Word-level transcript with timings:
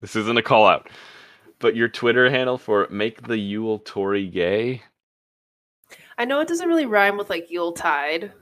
This 0.00 0.16
isn't 0.16 0.38
a 0.38 0.42
call 0.42 0.66
out. 0.66 0.88
But 1.58 1.74
your 1.74 1.88
Twitter 1.88 2.30
handle 2.30 2.56
for 2.58 2.86
make 2.90 3.22
the 3.26 3.38
Yule 3.38 3.80
Tory 3.80 4.26
gay? 4.28 4.82
I 6.16 6.24
know 6.24 6.40
it 6.40 6.48
doesn't 6.48 6.68
really 6.68 6.86
rhyme 6.86 7.16
with 7.16 7.30
like 7.30 7.50
Yule 7.50 7.72
Tide. 7.72 8.32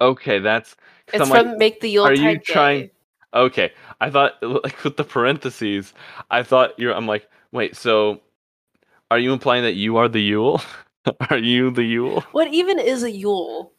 Okay, 0.00 0.38
that's 0.40 0.76
It's 1.12 1.22
I'm 1.22 1.28
from 1.28 1.48
like, 1.50 1.58
Make 1.58 1.80
the 1.80 1.88
Yule 1.90 2.06
are 2.06 2.12
you 2.14 2.38
trying- 2.38 2.80
Gay. 2.86 2.90
okay. 3.34 3.72
I 4.00 4.10
thought 4.10 4.34
like 4.42 4.82
with 4.84 4.96
the 4.96 5.04
parentheses, 5.04 5.94
I 6.30 6.42
thought 6.42 6.78
you're 6.78 6.94
I'm 6.94 7.06
like, 7.06 7.28
wait, 7.52 7.76
so 7.76 8.20
are 9.10 9.18
you 9.18 9.32
implying 9.32 9.62
that 9.62 9.74
you 9.74 9.96
are 9.96 10.08
the 10.08 10.20
Yule? 10.22 10.60
are 11.30 11.38
you 11.38 11.70
the 11.70 11.84
Yule? 11.84 12.20
What 12.32 12.52
even 12.52 12.78
is 12.78 13.02
a 13.02 13.10
Yule? 13.10 13.72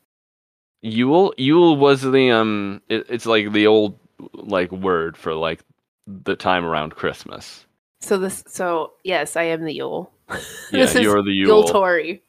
Yule? 0.81 1.33
Yule 1.37 1.77
was 1.77 2.01
the 2.01 2.31
um 2.31 2.81
it, 2.89 3.05
it's 3.09 3.25
like 3.25 3.51
the 3.51 3.67
old 3.67 3.99
like 4.33 4.71
word 4.71 5.17
for 5.17 5.33
like 5.35 5.61
the 6.07 6.35
time 6.35 6.65
around 6.65 6.95
Christmas. 6.95 7.65
So 8.01 8.17
this 8.17 8.43
so 8.47 8.93
yes, 9.04 9.36
I 9.36 9.43
am 9.43 9.64
the 9.64 9.73
Yule. 9.73 10.11
Yeah, 10.71 10.79
this 10.86 10.95
is 10.95 11.01
you're 11.01 11.21
the 11.21 11.32
Yule 11.32 11.59
Yule. 11.59 11.68
Tory. 11.68 12.23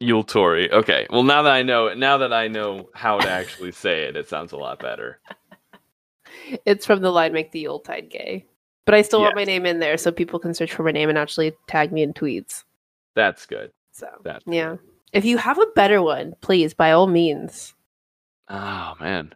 Yule 0.00 0.24
Tory. 0.24 0.70
Okay. 0.72 1.06
Well, 1.10 1.22
now 1.22 1.42
that 1.42 1.52
I 1.52 1.62
know, 1.62 1.94
now 1.94 2.18
that 2.18 2.32
I 2.32 2.48
know 2.48 2.88
how 2.94 3.18
to 3.18 3.28
actually 3.28 3.72
say 3.84 4.04
it, 4.04 4.16
it 4.16 4.28
sounds 4.28 4.52
a 4.52 4.56
lot 4.56 4.80
better. 4.80 5.20
It's 6.66 6.84
from 6.84 7.00
the 7.00 7.10
line 7.10 7.32
Make 7.32 7.52
the 7.52 7.60
Yule 7.60 7.78
Tide 7.78 8.10
Gay. 8.10 8.46
But 8.84 8.94
I 8.94 9.02
still 9.02 9.20
want 9.20 9.36
my 9.36 9.44
name 9.44 9.64
in 9.64 9.78
there 9.78 9.96
so 9.96 10.12
people 10.12 10.38
can 10.38 10.52
search 10.52 10.72
for 10.72 10.82
my 10.82 10.90
name 10.90 11.08
and 11.08 11.16
actually 11.16 11.54
tag 11.68 11.90
me 11.90 12.02
in 12.02 12.12
tweets. 12.12 12.64
That's 13.14 13.46
good. 13.46 13.70
So 13.92 14.08
That's 14.24 14.44
yeah. 14.46 14.70
good. 14.70 14.78
If 15.12 15.24
you 15.24 15.38
have 15.38 15.58
a 15.58 15.66
better 15.74 16.02
one, 16.02 16.34
please, 16.40 16.74
by 16.74 16.90
all 16.90 17.06
means. 17.06 17.72
Oh 18.48 18.94
man. 19.00 19.32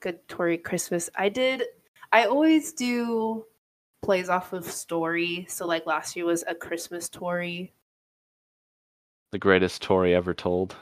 Good 0.00 0.26
Tory 0.28 0.56
Christmas. 0.56 1.10
I 1.16 1.28
did 1.28 1.64
I 2.14 2.26
always 2.26 2.72
do 2.72 3.44
plays 4.00 4.28
off 4.28 4.52
of 4.52 4.64
story. 4.64 5.46
So 5.48 5.66
like 5.66 5.84
last 5.84 6.14
year 6.14 6.24
was 6.24 6.44
a 6.46 6.54
Christmas 6.54 7.08
Tory. 7.08 7.72
The 9.32 9.38
greatest 9.40 9.82
Tory 9.82 10.14
ever 10.14 10.32
told. 10.32 10.76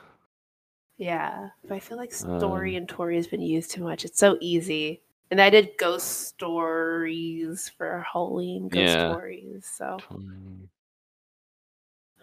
Yeah. 0.99 1.49
But 1.67 1.77
I 1.77 1.81
feel 1.81 1.97
like 1.97 2.13
story 2.13 2.73
Um, 2.73 2.83
and 2.83 2.89
Tory 2.89 3.17
has 3.17 3.27
been 3.27 3.41
used 3.41 3.71
too 3.71 3.83
much. 3.83 4.05
It's 4.05 4.19
so 4.19 4.37
easy. 4.43 5.01
And 5.31 5.41
I 5.41 5.49
did 5.49 5.71
ghost 5.79 6.29
stories 6.29 7.71
for 7.79 8.05
Halloween 8.13 8.69
ghost 8.69 8.95
Yeah. 8.95 9.09
stories. 9.09 9.65
So. 9.65 9.97
I'm 10.11 10.69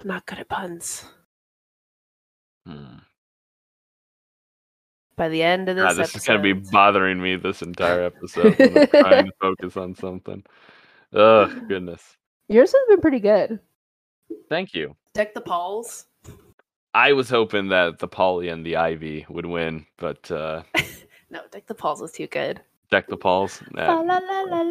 not 0.03 0.27
good 0.27 0.37
at 0.37 0.49
puns. 0.49 1.03
Hmm. 2.67 2.99
By 5.19 5.27
the 5.27 5.43
end 5.43 5.67
of 5.67 5.75
this, 5.75 5.83
God, 5.83 5.97
this 5.97 6.15
is 6.15 6.23
gonna 6.23 6.39
be 6.41 6.53
bothering 6.53 7.21
me 7.21 7.35
this 7.35 7.61
entire 7.61 8.03
episode. 8.05 8.55
I'm 8.57 8.87
trying 8.87 9.25
to 9.25 9.31
focus 9.41 9.75
on 9.75 9.93
something. 9.93 10.45
Oh 11.11 11.47
goodness. 11.67 12.15
Yours 12.47 12.71
has 12.71 12.81
been 12.87 13.01
pretty 13.01 13.19
good. 13.19 13.59
Thank 14.47 14.73
you. 14.73 14.95
Deck 15.13 15.33
the 15.33 15.41
Pauls. 15.41 16.05
I 16.93 17.11
was 17.11 17.29
hoping 17.29 17.67
that 17.67 17.99
the 17.99 18.07
Polly 18.07 18.47
and 18.47 18.65
the 18.65 18.77
Ivy 18.77 19.25
would 19.27 19.45
win, 19.45 19.85
but 19.97 20.31
uh 20.31 20.63
No, 21.29 21.41
Deck 21.51 21.67
the 21.67 21.75
Pauls 21.75 22.01
was 22.01 22.13
too 22.13 22.27
good. 22.27 22.61
deck 22.89 23.07
the 23.09 23.17
Pauls. 23.17 23.61
La 23.73 23.99
la 23.99 24.19
La, 24.19 24.19
la 24.21 24.61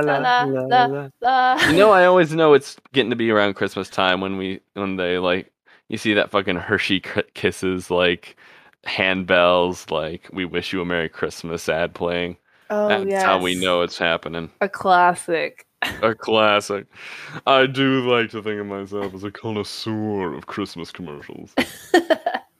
la 0.00 0.44
la. 0.64 0.84
la. 0.84 1.08
la. 1.20 1.68
You 1.70 1.76
know, 1.76 1.92
I 1.92 2.06
always 2.06 2.34
know 2.34 2.54
it's 2.54 2.76
getting 2.92 3.10
to 3.10 3.16
be 3.16 3.30
around 3.30 3.54
Christmas 3.54 3.88
time 3.88 4.20
when 4.20 4.36
we 4.36 4.62
when 4.74 4.96
they 4.96 5.18
like 5.18 5.52
you 5.88 5.96
see 5.96 6.12
that 6.14 6.32
fucking 6.32 6.56
Hershey 6.56 7.00
kisses 7.34 7.88
like 7.88 8.36
handbells 8.86 9.90
like 9.90 10.28
"We 10.32 10.44
wish 10.44 10.72
you 10.72 10.80
a 10.80 10.84
Merry 10.84 11.08
Christmas" 11.08 11.68
ad 11.68 11.94
playing. 11.94 12.36
oh 12.70 12.88
That's 12.88 13.22
how 13.24 13.40
we 13.40 13.54
know 13.54 13.82
it's 13.82 13.98
happening. 13.98 14.50
A 14.60 14.68
classic. 14.68 15.66
A 16.02 16.14
classic. 16.14 16.86
I 17.46 17.66
do 17.66 18.08
like 18.08 18.30
to 18.30 18.42
think 18.42 18.60
of 18.60 18.66
myself 18.66 19.14
as 19.14 19.24
a 19.24 19.30
connoisseur 19.32 20.32
of 20.34 20.46
Christmas 20.46 20.90
commercials. 20.92 21.54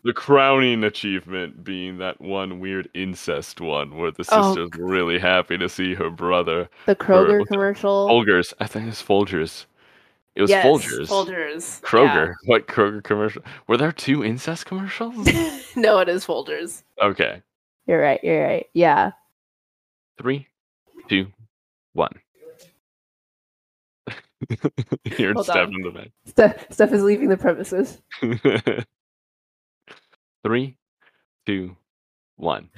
The 0.05 0.13
crowning 0.13 0.83
achievement 0.83 1.63
being 1.63 1.99
that 1.99 2.21
one 2.21 2.59
weird 2.59 2.89
incest 2.93 3.61
one 3.61 3.97
where 3.97 4.11
the 4.11 4.25
Oh, 4.33 4.53
sister's 4.53 4.71
really 4.77 5.17
happy 5.21 5.57
to 5.59 5.69
see 5.69 5.95
her 5.95 6.11
brother. 6.11 6.69
the 6.87 6.97
Kroger 6.97 7.43
it? 7.43 7.47
commercial. 7.47 8.09
Folgers. 8.09 8.53
I 8.59 8.67
think 8.67 8.89
it's 8.89 9.01
Folgers. 9.01 9.67
It 10.35 10.41
was 10.43 10.51
yes, 10.51 10.65
Folgers. 10.65 11.09
Folgers. 11.09 11.81
Kroger. 11.83 12.35
What 12.47 12.67
Kroger 12.67 13.03
commercial? 13.03 13.43
Were 13.67 13.77
there 13.77 13.93
two 13.93 14.25
incest 14.25 14.67
commercials? 14.67 15.29
No, 15.77 15.99
it 16.01 16.09
is 16.11 16.25
Folgers. 16.27 16.83
okay. 17.01 17.43
You're 17.87 18.01
right. 18.01 18.21
You're 18.23 18.43
right. 18.45 18.67
Yeah. 18.75 19.13
Three, 20.21 20.47
two, 21.09 21.27
one. 21.95 22.13
Here's 25.05 25.35
Hold 25.35 25.47
Steph 25.47 25.69
on. 25.69 25.75
in 25.75 25.81
the 25.83 25.91
back. 25.91 26.09
Steph, 26.27 26.71
Steph 26.73 26.93
is 26.93 27.03
leaving 27.03 27.29
the 27.31 27.37
premises. 27.39 28.03
Three, 30.45 30.77
two, 31.47 31.77
one. 32.37 32.69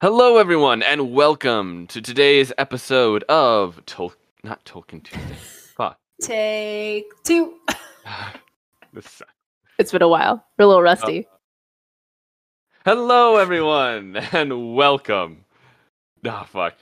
Hello, 0.00 0.38
everyone, 0.38 0.82
and 0.82 1.12
welcome 1.12 1.86
to 1.88 2.00
today's 2.00 2.52
episode 2.56 3.24
of 3.24 3.84
Tol- 3.84 4.14
not 4.42 4.64
Tolkien 4.64 5.02
Tuesday. 5.04 5.36
Fuck. 6.20 6.28
Take 6.28 7.06
two. 7.24 7.54
This 8.92 9.04
sucks. 9.10 9.32
It's 9.78 9.92
been 9.92 10.02
a 10.02 10.08
while. 10.08 10.44
We're 10.58 10.64
a 10.64 10.68
little 10.68 10.82
rusty. 10.82 11.26
Hello, 12.84 13.36
everyone, 13.36 14.16
and 14.32 14.74
welcome. 14.74 15.44
Ah, 16.24 16.44
fuck. 16.44 16.74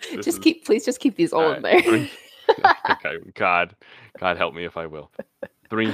This 0.00 0.24
just 0.24 0.28
is- 0.28 0.38
keep, 0.38 0.64
please, 0.64 0.84
just 0.84 1.00
keep 1.00 1.16
these 1.16 1.32
all 1.32 1.52
in 1.52 1.64
Alright, 1.64 1.84
there. 1.84 2.08
okay, 2.92 3.16
God, 3.34 3.74
God 4.18 4.36
help 4.36 4.54
me 4.54 4.64
if 4.64 4.76
I 4.76 4.86
will. 4.86 5.10
Three, 5.68 5.92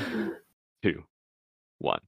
two, 0.83 1.03
one. 1.79 2.01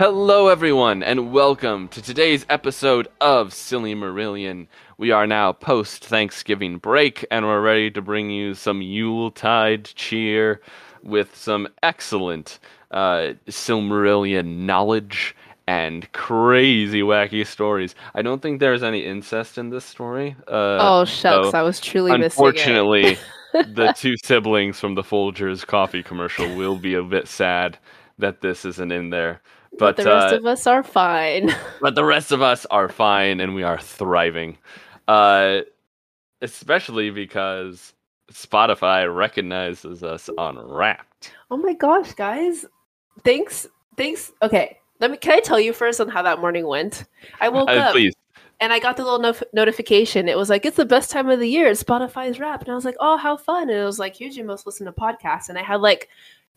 Hello, 0.00 0.48
everyone, 0.48 1.04
and 1.04 1.32
welcome 1.32 1.86
to 1.88 2.02
today's 2.02 2.44
episode 2.50 3.06
of 3.20 3.50
Sillymarillion. 3.50 4.66
We 4.98 5.12
are 5.12 5.24
now 5.24 5.52
post 5.52 6.04
Thanksgiving 6.04 6.78
break, 6.78 7.24
and 7.30 7.46
we're 7.46 7.60
ready 7.60 7.92
to 7.92 8.02
bring 8.02 8.28
you 8.28 8.54
some 8.54 8.82
Yuletide 8.82 9.84
cheer 9.84 10.60
with 11.04 11.36
some 11.36 11.68
excellent 11.84 12.58
uh, 12.90 13.34
Silmarillion 13.46 14.66
knowledge 14.66 15.36
and 15.68 16.10
crazy 16.12 17.02
wacky 17.02 17.46
stories. 17.46 17.94
I 18.16 18.22
don't 18.22 18.42
think 18.42 18.58
there's 18.58 18.82
any 18.82 19.04
incest 19.04 19.58
in 19.58 19.70
this 19.70 19.84
story. 19.84 20.34
Uh, 20.48 20.78
oh 20.80 21.04
shucks, 21.04 21.52
so 21.52 21.58
I 21.58 21.62
was 21.62 21.78
truly 21.78 22.10
missing 22.18 22.24
it. 22.24 22.48
Unfortunately, 22.48 23.16
the 23.52 23.94
two 23.96 24.14
siblings 24.24 24.80
from 24.80 24.96
the 24.96 25.02
Folgers 25.02 25.64
coffee 25.64 26.02
commercial 26.02 26.52
will 26.56 26.76
be 26.76 26.94
a 26.94 27.02
bit 27.04 27.28
sad 27.28 27.78
that 28.18 28.40
this 28.40 28.64
isn't 28.64 28.90
in 28.90 29.10
there. 29.10 29.40
But, 29.78 29.96
but 29.96 30.04
the 30.04 30.10
rest 30.10 30.32
uh, 30.34 30.36
of 30.36 30.46
us 30.46 30.66
are 30.66 30.82
fine. 30.82 31.54
but 31.80 31.94
the 31.94 32.04
rest 32.04 32.32
of 32.32 32.42
us 32.42 32.66
are 32.66 32.88
fine 32.88 33.40
and 33.40 33.54
we 33.54 33.62
are 33.62 33.78
thriving. 33.78 34.56
Uh, 35.08 35.60
especially 36.42 37.10
because 37.10 37.92
Spotify 38.32 39.12
recognizes 39.14 40.02
us 40.02 40.30
on 40.38 40.58
Wrapped. 40.58 41.32
Oh 41.50 41.56
my 41.56 41.74
gosh, 41.74 42.12
guys. 42.14 42.64
Thanks. 43.24 43.66
Thanks. 43.96 44.32
Okay. 44.42 44.78
Let 45.00 45.10
me 45.10 45.16
can 45.16 45.32
I 45.32 45.40
tell 45.40 45.60
you 45.60 45.72
first 45.72 46.00
on 46.00 46.08
how 46.08 46.22
that 46.22 46.40
morning 46.40 46.66
went? 46.66 47.04
I 47.40 47.48
woke 47.48 47.68
Uh, 47.68 47.72
up 47.72 47.92
please. 47.92 48.14
and 48.60 48.72
I 48.72 48.78
got 48.78 48.96
the 48.96 49.04
little 49.04 49.18
nof- 49.20 49.42
notification. 49.52 50.28
It 50.28 50.36
was 50.36 50.48
like, 50.48 50.64
it's 50.64 50.76
the 50.76 50.84
best 50.84 51.10
time 51.10 51.28
of 51.28 51.40
the 51.40 51.48
year. 51.48 51.66
It's 51.66 51.82
Spotify's 51.82 52.38
rap. 52.38 52.60
And 52.62 52.70
I 52.70 52.74
was 52.74 52.84
like, 52.84 52.96
oh, 53.00 53.16
how 53.16 53.36
fun. 53.36 53.70
And 53.70 53.78
it 53.78 53.84
was 53.84 53.98
like, 53.98 54.16
here's 54.16 54.36
your 54.36 54.46
most 54.46 54.66
listen 54.66 54.86
to 54.86 54.92
podcast. 54.92 55.48
And 55.48 55.58
I 55.58 55.62
had 55.62 55.80
like 55.80 56.08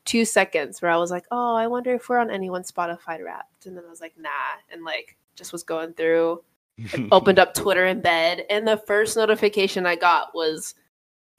two 0.07 0.25
seconds 0.25 0.81
where 0.81 0.89
I 0.89 0.98
was 0.98 1.12
like, 1.12 1.25
oh, 1.30 1.56
I 1.56 1.68
wonder 1.68 1.94
if 1.94 2.09
we're 2.09 2.18
on 2.18 2.31
anyone's 2.31 2.71
Spotify 2.71 3.24
wrapped. 3.24 3.68
And 3.68 3.77
then 3.77 3.83
I 3.86 3.89
was 3.89 4.01
like, 4.01 4.15
nah. 4.18 4.30
And 4.71 4.83
like 4.83 5.18
just 5.36 5.51
was 5.51 5.62
going 5.62 5.94
through, 5.94 6.44
opened 7.12 7.38
up 7.38 7.54
Twitter 7.54 7.86
in 7.86 8.01
bed. 8.01 8.44
And 8.50 8.68
the 8.68 8.77
first 8.77 9.15
notification 9.15 9.86
I 9.86 9.98
got 9.98 10.33
was 10.33 10.74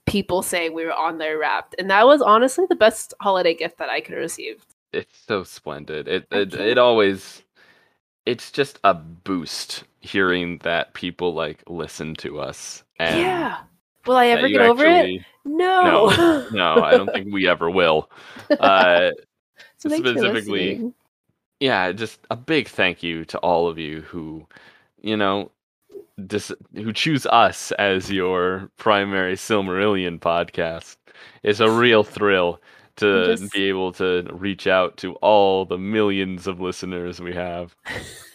people 0.05 0.41
saying 0.41 0.73
we 0.73 0.85
were 0.85 0.93
on 0.93 1.17
their 1.17 1.37
wrapped. 1.37 1.75
And 1.79 1.89
that 1.89 2.05
was 2.07 2.21
honestly 2.21 2.65
the 2.69 2.75
best 2.75 3.13
holiday 3.19 3.53
gift 3.53 3.77
that 3.79 3.89
I 3.89 3.99
could 3.99 4.15
receive. 4.15 4.65
it's 4.93 5.17
so 5.27 5.43
splendid. 5.43 6.07
It 6.07 6.27
it, 6.31 6.53
it 6.53 6.77
always 6.77 7.43
it's 8.25 8.51
just 8.51 8.79
a 8.83 8.93
boost 8.93 9.83
hearing 10.01 10.59
that 10.59 10.93
people 10.93 11.33
like 11.33 11.63
listen 11.67 12.15
to 12.15 12.39
us. 12.39 12.83
And 12.99 13.19
yeah. 13.19 13.57
Will 14.05 14.15
I 14.15 14.27
ever 14.27 14.47
get 14.47 14.61
over 14.61 14.85
it? 14.85 15.21
Actually- 15.57 16.17
No. 16.17 16.47
No, 16.51 16.83
I 16.83 16.91
don't 16.97 17.11
think 17.11 17.33
we 17.33 17.47
ever 17.47 17.69
will. 17.69 18.09
Uh, 18.59 19.11
So 19.77 19.87
Specifically- 19.89 20.93
yeah, 21.61 21.91
just 21.93 22.19
a 22.29 22.35
big 22.35 22.67
thank 22.67 23.01
you 23.01 23.23
to 23.25 23.37
all 23.39 23.67
of 23.69 23.77
you 23.77 24.01
who, 24.01 24.45
you 25.01 25.15
know, 25.15 25.51
dis- 26.27 26.51
who 26.75 26.91
choose 26.91 27.25
us 27.27 27.71
as 27.73 28.11
your 28.11 28.69
primary 28.77 29.35
Silmarillion 29.35 30.19
podcast. 30.19 30.97
It's 31.43 31.61
a 31.61 31.69
real 31.71 32.03
thrill 32.03 32.59
to 32.97 33.37
Just- 33.37 33.53
be 33.53 33.63
able 33.69 33.93
to 33.93 34.27
reach 34.33 34.67
out 34.67 34.97
to 34.97 35.13
all 35.15 35.63
the 35.65 35.77
millions 35.77 36.45
of 36.47 36.59
listeners 36.59 37.21
we 37.21 37.33
have. 37.33 37.73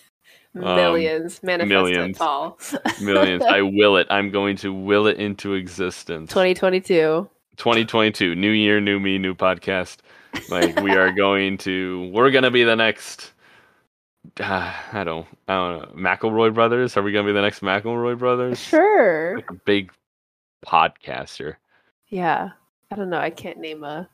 Millions. 0.54 1.42
Manifest 1.42 1.68
millions. 1.68 2.18
Paul. 2.18 2.58
Millions. 3.02 3.42
I 3.42 3.60
will 3.62 3.96
it. 3.96 4.06
I'm 4.10 4.30
going 4.30 4.56
to 4.58 4.72
will 4.72 5.06
it 5.06 5.18
into 5.18 5.54
existence. 5.54 6.30
2022. 6.30 7.28
2022 7.56 8.34
new 8.34 8.50
year 8.50 8.80
new 8.80 8.98
me 8.98 9.16
new 9.16 9.32
podcast 9.32 9.98
like 10.50 10.80
we 10.80 10.90
are 10.90 11.12
going 11.16 11.56
to 11.56 12.10
we're 12.12 12.32
gonna 12.32 12.50
be 12.50 12.64
the 12.64 12.74
next 12.74 13.32
uh, 14.40 14.74
i 14.92 15.04
don't 15.04 15.24
i 15.46 15.54
don't 15.54 15.80
know 15.96 16.02
mcelroy 16.10 16.52
brothers 16.52 16.96
are 16.96 17.02
we 17.04 17.12
gonna 17.12 17.28
be 17.28 17.32
the 17.32 17.40
next 17.40 17.60
mcelroy 17.60 18.18
brothers 18.18 18.58
Sure. 18.60 19.36
like 19.36 19.48
a 19.50 19.54
big 19.54 19.92
podcaster 20.66 21.54
Yeah. 22.08 22.50
I 22.90 22.96
don't 22.96 23.10
know. 23.10 23.18
I 23.18 23.30
can't 23.30 23.58
name 23.58 23.84
a 23.84 24.08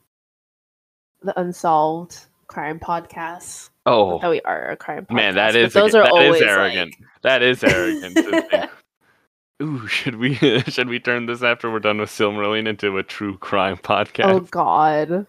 the 1.22 1.38
unsolved 1.40 2.26
crime 2.50 2.81
podcast. 2.81 3.70
oh 3.87 4.19
That 4.19 4.29
we 4.31 4.41
are 4.43 4.70
a 4.70 4.76
crime 4.76 5.06
podcast. 5.06 5.14
man 5.14 5.35
that 5.37 5.55
is 5.55 5.73
those 5.73 5.94
are 5.94 6.02
that 6.02 6.11
always 6.12 6.43
arrogant 6.43 6.94
like- 6.99 7.08
that 7.23 7.43
is 7.43 7.62
arrogant 7.62 8.19
ooh 9.62 9.87
should 9.87 10.17
we 10.17 10.35
should 10.67 10.88
we 10.88 10.99
turn 10.99 11.26
this 11.26 11.44
after 11.44 11.70
we're 11.70 11.79
done 11.79 11.99
with 11.99 12.11
silmarillion 12.11 12.67
into 12.67 12.99
a 12.99 13.05
true 13.05 13.38
crime 13.38 13.79
oh, 13.79 13.87
podcast 13.87 14.25
oh 14.25 14.41
God. 14.41 15.26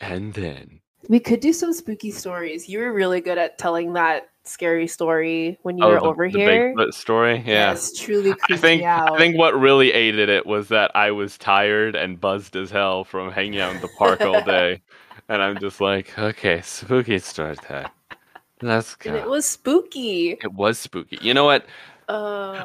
and 0.00 0.34
then 0.34 0.80
We 1.08 1.20
could 1.20 1.38
do 1.40 1.52
some 1.52 1.72
spooky 1.72 2.10
stories. 2.10 2.68
You 2.68 2.80
were 2.80 2.92
really 2.92 3.20
good 3.20 3.38
at 3.38 3.56
telling 3.58 3.92
that 3.94 4.28
scary 4.44 4.86
story 4.88 5.58
when 5.62 5.78
you 5.78 5.84
oh, 5.84 5.90
were 5.90 6.00
the- 6.00 6.06
over 6.06 6.28
the 6.28 6.38
here. 6.38 6.74
Bigfoot 6.74 6.92
story 6.94 7.36
yeah 7.46 7.70
Yes, 7.70 7.92
truly 7.96 8.34
I 8.50 8.56
think. 8.56 8.82
I 8.82 9.16
think 9.16 9.36
what 9.36 9.54
really 9.58 9.92
aided 9.92 10.28
it 10.28 10.44
was 10.46 10.68
that 10.68 10.90
I 10.96 11.12
was 11.12 11.38
tired 11.38 11.94
and 11.94 12.20
buzzed 12.20 12.56
as 12.56 12.70
hell 12.70 13.04
from 13.04 13.30
hanging 13.30 13.60
out 13.60 13.74
in 13.76 13.80
the 13.80 13.88
park 13.98 14.22
all 14.22 14.42
day, 14.56 14.82
and 15.30 15.40
I'm 15.42 15.58
just 15.58 15.80
like, 15.80 16.16
okay, 16.18 16.60
spooky 16.60 17.18
story 17.20 17.56
time. 17.56 17.88
Let's 18.60 18.94
go. 18.96 19.10
and 19.10 19.18
it 19.18 19.26
was 19.28 19.46
spooky. 19.46 20.32
It 20.32 20.52
was 20.52 20.78
spooky. 20.78 21.18
You 21.22 21.32
know 21.32 21.44
what? 21.46 21.64
Uh, 22.08 22.12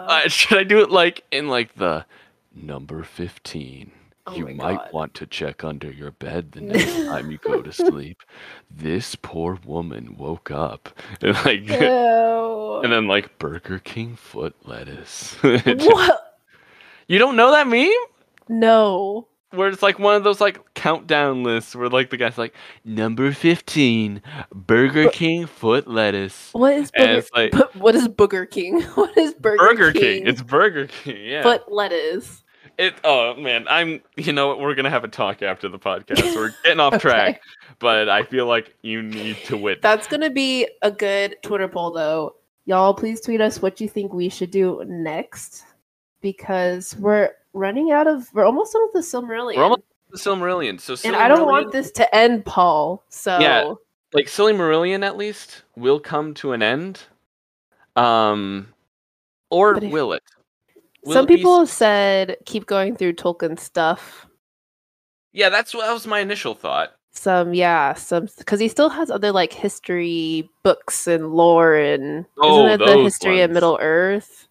Uh, 0.10 0.28
should 0.28 0.58
I 0.58 0.64
do 0.64 0.82
it 0.82 0.92
like 0.92 1.24
in 1.32 1.48
like 1.48 1.74
the 1.76 2.06
number 2.54 3.04
fifteen? 3.04 3.92
Oh 4.28 4.34
you 4.36 4.48
might 4.48 4.78
God. 4.78 4.90
want 4.92 5.14
to 5.16 5.28
check 5.28 5.64
under 5.64 5.92
your 5.92 6.10
bed 6.12 6.52
the 6.54 6.62
next 6.62 6.96
time 7.06 7.30
you 7.32 7.38
go 7.38 7.62
to 7.62 7.72
sleep. 7.72 8.24
This 8.72 9.14
poor 9.16 9.60
woman 9.66 10.18
woke 10.18 10.50
up 10.50 10.90
and 11.22 11.36
like, 11.46 11.62
Ew. 11.70 12.82
and 12.84 12.92
then 12.92 13.08
like 13.08 13.38
Burger 13.38 13.78
King 13.80 14.16
foot 14.16 14.56
lettuce. 14.66 15.36
what? 15.44 16.38
you 17.08 17.20
don't 17.20 17.36
know 17.36 17.52
that 17.52 17.68
meme? 17.68 17.88
No. 18.50 19.28
where 19.52 19.70
it's 19.70 19.84
like 19.84 20.00
one 20.00 20.16
of 20.16 20.24
those 20.24 20.42
like 20.42 20.74
countdown 20.86 21.44
lists 21.44 21.76
where 21.76 21.90
like 21.90 22.12
the 22.12 22.18
guy's 22.18 22.38
like 22.38 22.54
number 22.84 23.32
15 23.32 24.22
burger 24.54 25.06
Bu- 25.06 25.10
king 25.10 25.46
foot 25.48 25.88
lettuce 25.88 26.50
What 26.54 26.74
is 26.74 26.92
Burger? 26.92 27.24
like 27.34 27.52
Bu- 27.54 27.80
what 27.80 27.96
is 27.96 28.08
Booger 28.08 28.48
King? 28.50 28.82
What 28.96 29.18
is 29.18 29.34
Burger, 29.34 29.58
burger 29.58 29.92
king. 29.92 30.02
King? 30.20 30.28
it's 30.28 30.44
burger 30.44 30.86
king 30.86 31.18
yeah 31.26 31.42
foot 31.42 31.64
lettuce. 31.72 32.44
it 32.78 32.94
oh 33.04 33.34
man 33.36 33.66
i'm 33.68 34.00
you 34.16 34.32
know 34.32 34.48
what 34.48 34.60
we're 34.60 34.76
gonna 34.76 34.92
have 34.92 35.04
a 35.04 35.08
talk 35.08 35.42
after 35.42 35.68
the 35.70 35.80
podcast 35.80 36.22
we're 36.36 36.52
getting 36.64 36.80
off 36.80 37.02
track 37.02 37.42
but 37.80 38.08
i 38.08 38.22
feel 38.22 38.46
like 38.46 38.76
you 38.84 39.02
need 39.02 39.38
to 39.46 39.58
witness 39.58 39.82
That's 39.82 40.06
gonna 40.08 40.30
be 40.30 40.68
a 40.84 40.92
good 40.92 41.38
Twitter 41.42 41.68
poll, 41.68 41.90
though. 41.92 42.36
Y'all, 42.68 42.94
please 42.94 43.22
tweet 43.22 43.42
us 43.42 43.60
what 43.62 43.82
you 43.82 43.88
think 43.90 44.14
we 44.14 44.30
should 44.30 44.50
do 44.52 44.84
next, 44.88 45.64
because 46.22 46.96
we're 46.98 47.30
running 47.54 47.92
out 47.92 48.08
of. 48.08 48.28
We're 48.34 48.46
almost 48.46 48.74
done 48.74 48.82
with 48.92 48.94
the 48.94 49.00
Silmarillion, 49.18 49.58
we're 49.58 49.64
almost 49.64 49.82
the 50.12 50.18
silmarillion 50.18 50.80
so 50.80 50.96
and 51.06 51.16
I 51.16 51.28
don't 51.28 51.48
want 51.48 51.72
this 51.72 51.92
to 51.94 52.16
end, 52.16 52.46
Paul. 52.46 53.04
So 53.10 53.40
Yeah. 53.40 53.74
like 54.14 54.28
Silmarillion 54.28 55.04
at 55.04 55.18
least 55.18 55.64
will 55.76 56.00
come 56.00 56.34
to 56.36 56.54
an 56.54 56.62
end 56.64 57.02
um 57.96 58.74
or 59.50 59.78
if- 59.78 59.92
will 59.92 60.14
it 60.14 60.24
Will 61.04 61.14
some 61.14 61.26
it 61.26 61.28
people 61.30 61.60
have 61.60 61.70
said 61.70 62.38
keep 62.46 62.66
going 62.66 62.96
through 62.96 63.14
Tolkien 63.14 63.60
stuff. 63.60 64.26
Yeah, 65.34 65.50
that's 65.50 65.74
what 65.74 65.86
that 65.86 65.94
was 65.94 66.08
my 66.08 66.20
initial 66.20 66.56
thought. 66.56 66.96
Some, 67.12 67.54
yeah, 67.54 67.94
some 67.94 68.28
because 68.38 68.60
he 68.60 68.68
still 68.68 68.90
has 68.90 69.10
other 69.12 69.32
like 69.32 69.54
history 69.54 70.50
books 70.64 71.08
and 71.08 71.32
lore 71.34 71.76
and 71.76 72.26
Oh, 72.40 72.66
isn't 72.68 72.82
it 72.82 72.86
the 72.86 72.98
history 73.04 73.42
of. 73.42 73.52
Middle 73.52 73.78
Earth? 73.82 74.48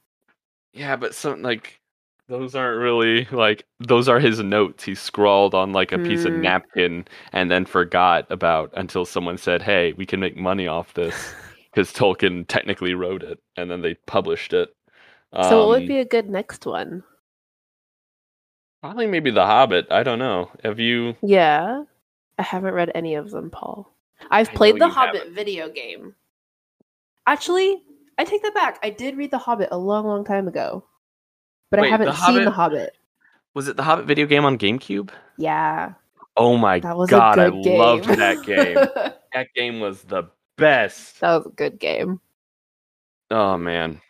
Yeah, 0.73 0.97
but 0.97 1.15
some 1.15 1.43
like 1.43 1.81
those 2.29 2.55
aren't 2.55 2.81
really 2.81 3.27
like 3.27 3.65
those 3.81 4.09
are 4.09 4.19
his 4.21 4.41
notes 4.41 4.85
he 4.85 4.95
scrawled 4.95 5.55
on 5.55 5.73
like 5.73 5.93
a 5.93 5.99
piece 5.99 6.25
of 6.25 6.33
Hmm. 6.33 6.41
napkin 6.41 7.07
and 7.33 7.51
then 7.51 7.67
forgot 7.67 8.27
about 8.31 8.71
until 8.75 9.05
someone 9.05 9.37
said, 9.39 9.63
"Hey, 9.63 9.93
we 9.95 10.07
can 10.07 10.21
make 10.21 10.37
money 10.37 10.67
off 10.67 10.95
this." 10.95 11.35
Because 11.75 11.93
Tolkien 11.93 12.47
technically 12.47 12.95
wrote 12.95 13.25
it, 13.25 13.41
and 13.57 13.69
then 13.69 13.83
they 13.83 13.95
published 14.07 14.53
it. 14.53 14.69
so 15.41 15.59
what 15.59 15.69
would 15.69 15.83
Um, 15.83 15.89
be 15.89 15.99
a 15.99 16.05
good 16.05 16.31
next 16.31 16.67
one? 16.67 17.03
probably 18.81 19.07
maybe 19.09 19.31
The 19.33 19.47
Hobbit? 19.47 19.89
I 19.91 20.03
don't 20.05 20.19
know. 20.21 20.51
Have 20.63 20.79
you? 20.79 21.17
Yeah, 21.23 21.85
I 22.39 22.43
haven't 22.43 22.75
read 22.75 22.93
any 22.95 23.15
of 23.17 23.31
them, 23.31 23.51
Paul. 23.51 23.93
I've 24.31 24.51
I 24.51 24.55
played 24.55 24.79
the 24.79 24.89
Hobbit 24.89 25.23
haven't. 25.23 25.35
video 25.35 25.69
game. 25.69 26.15
Actually, 27.27 27.83
I 28.19 28.25
take 28.25 28.43
that 28.43 28.55
back. 28.55 28.79
I 28.83 28.91
did 28.91 29.17
read 29.17 29.31
the 29.31 29.39
Hobbit 29.39 29.69
a 29.73 29.79
long, 29.79 30.07
long 30.07 30.25
time 30.25 30.47
ago, 30.49 30.85
but 31.71 31.81
Wait, 31.81 31.89
I 31.89 31.91
haven't 31.91 32.07
The 32.07 32.13
seen 32.15 32.45
the 32.45 32.51
Hobbit- 32.51 32.79
Hobbit. 32.79 32.97
Was 33.55 33.69
it 33.69 33.77
the 33.77 33.83
Hobbit 33.85 34.07
video 34.07 34.27
game 34.27 34.45
on 34.45 34.59
GameCube? 34.59 35.11
Yeah, 35.39 35.95
Oh 36.37 36.57
my 36.57 36.81
that 36.81 36.97
was 36.97 37.09
god, 37.11 37.39
a 37.39 37.43
I 37.43 37.51
good 37.51 37.63
game. 37.65 37.79
loved 37.79 38.05
that 38.07 38.43
game. 38.47 38.75
that 39.33 39.47
game 39.55 39.79
was 39.81 40.03
the 40.03 40.25
best. 40.57 41.21
that 41.21 41.37
was 41.37 41.47
a 41.47 41.51
good 41.51 41.79
game. 41.79 42.21
Oh 43.31 43.57
man. 43.57 44.01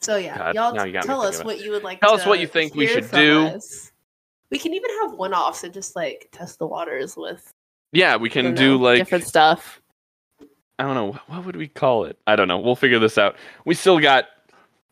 So 0.00 0.16
yeah, 0.16 0.36
God, 0.36 0.54
y'all 0.54 0.74
now 0.74 0.84
you 0.84 0.92
got 0.92 1.04
me 1.04 1.06
tell 1.08 1.22
us 1.22 1.36
thinking 1.36 1.46
what 1.46 1.60
you 1.64 1.70
would 1.72 1.82
like. 1.82 2.00
Tell 2.00 2.10
to 2.10 2.22
us 2.22 2.26
what 2.26 2.40
you 2.40 2.46
think 2.46 2.74
we 2.74 2.86
should 2.86 3.10
do. 3.10 3.46
us. 3.46 3.90
We 4.50 4.58
can 4.58 4.72
even 4.74 4.90
have 5.02 5.12
one-offs 5.14 5.64
and 5.64 5.72
just 5.74 5.96
like 5.96 6.28
test 6.32 6.58
the 6.58 6.66
waters 6.66 7.16
with 7.16 7.52
Yeah, 7.92 8.16
we 8.16 8.28
can 8.30 8.54
don't 8.54 8.54
know, 8.54 8.76
like 8.76 8.98
different 8.98 9.24
stuff. 9.24 9.80
I 10.78 10.84
don't 10.84 10.94
know 10.94 11.18
what 11.28 11.44
would 11.46 11.56
we 11.56 11.68
call 11.68 12.04
it. 12.04 12.18
I 12.26 12.36
don't 12.36 12.48
know. 12.48 12.58
We'll 12.58 12.76
figure 12.76 12.98
this 12.98 13.16
out. 13.18 13.36
We 13.64 13.74
still 13.74 13.98
got 14.00 14.24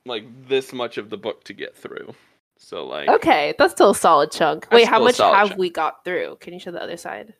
like 0.06 0.24
this 0.48 0.72
much 0.72 0.98
of 0.98 1.10
the 1.10 1.16
book 1.16 1.44
to 1.44 1.52
get 1.52 1.76
through. 1.76 2.14
So 2.58 2.86
like 2.86 3.08
Okay, 3.08 3.54
that's 3.58 3.72
still 3.72 3.90
a 3.90 3.94
solid 3.94 4.30
chunk. 4.30 4.66
Wait, 4.70 4.86
how 4.86 5.02
much 5.02 5.18
have 5.18 5.48
chunk. 5.48 5.58
we 5.58 5.70
got 5.70 6.04
through? 6.04 6.36
Can 6.40 6.52
you 6.52 6.60
show 6.60 6.70
the 6.70 6.82
other 6.82 6.96
side? 6.96 7.34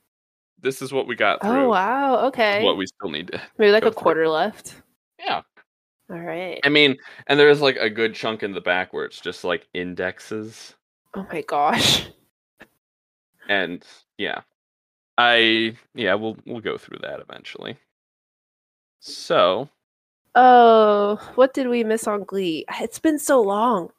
this 0.63 0.81
is 0.81 0.93
what 0.93 1.07
we 1.07 1.15
got 1.15 1.39
oh, 1.43 1.49
through. 1.49 1.65
Oh 1.65 1.69
wow, 1.69 2.27
okay. 2.27 2.65
What 2.65 2.77
we 2.77 2.87
still 2.87 3.11
need 3.11 3.29
to. 3.29 3.41
Maybe 3.59 3.73
like 3.73 3.83
a 3.83 3.91
through. 3.91 4.03
quarter 4.03 4.29
left. 4.29 4.81
Yeah. 5.19 5.43
All 6.11 6.19
right. 6.19 6.61
I 6.65 6.69
mean, 6.69 6.97
and 7.27 7.39
there 7.39 7.49
is 7.49 7.61
like 7.61 7.77
a 7.77 7.91
good 7.91 8.15
chunk 8.15 8.43
in 8.43 8.53
the 8.53 8.61
back 8.61 8.93
where 8.93 9.05
it's 9.05 9.21
just 9.21 9.45
like 9.45 9.67
indexes 9.75 10.75
Oh 11.15 11.27
my 11.31 11.43
gosh. 11.43 12.09
and 13.49 13.85
yeah. 14.19 14.41
I 15.19 15.77
yeah, 15.95 16.15
we'll 16.15 16.37
we'll 16.47 16.61
go 16.61 16.79
through 16.79 16.99
that 17.03 17.21
eventually. 17.21 17.77
So, 19.01 19.69
Oh, 20.35 21.17
what 21.35 21.53
did 21.55 21.69
we 21.69 21.85
miss 21.85 22.07
on 22.07 22.25
Glee? 22.25 22.65
It's 22.81 22.99
been 22.99 23.19
so 23.19 23.41
long. 23.41 23.91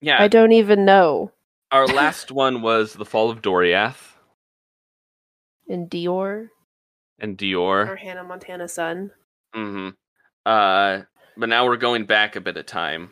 yeah, 0.00 0.20
I 0.20 0.28
don't 0.28 0.52
even 0.52 0.84
know. 0.84 1.30
our 1.72 1.86
last 2.02 2.30
one 2.32 2.62
was 2.62 2.94
The 2.94 3.04
Fall 3.04 3.30
of 3.30 3.40
Doriath 3.42 4.14
In 5.68 5.88
Dior 5.88 6.48
and 7.18 7.40
or 7.42 7.46
Dior. 7.86 7.98
Hannah 7.98 8.24
Montana's 8.24 8.72
son. 8.74 9.10
Mm-hmm. 9.54 9.90
Uh, 10.44 11.02
but 11.36 11.48
now 11.48 11.64
we're 11.66 11.76
going 11.76 12.04
back 12.04 12.36
a 12.36 12.40
bit 12.40 12.56
of 12.56 12.66
time 12.66 13.10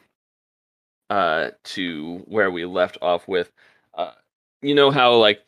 uh, 1.11 1.51
to 1.65 2.23
where 2.27 2.51
we 2.51 2.65
left 2.65 2.99
off 3.03 3.27
with. 3.29 3.51
Uh, 3.95 4.13
you 4.63 4.75
know 4.75 4.91
how 4.91 5.15
like 5.15 5.45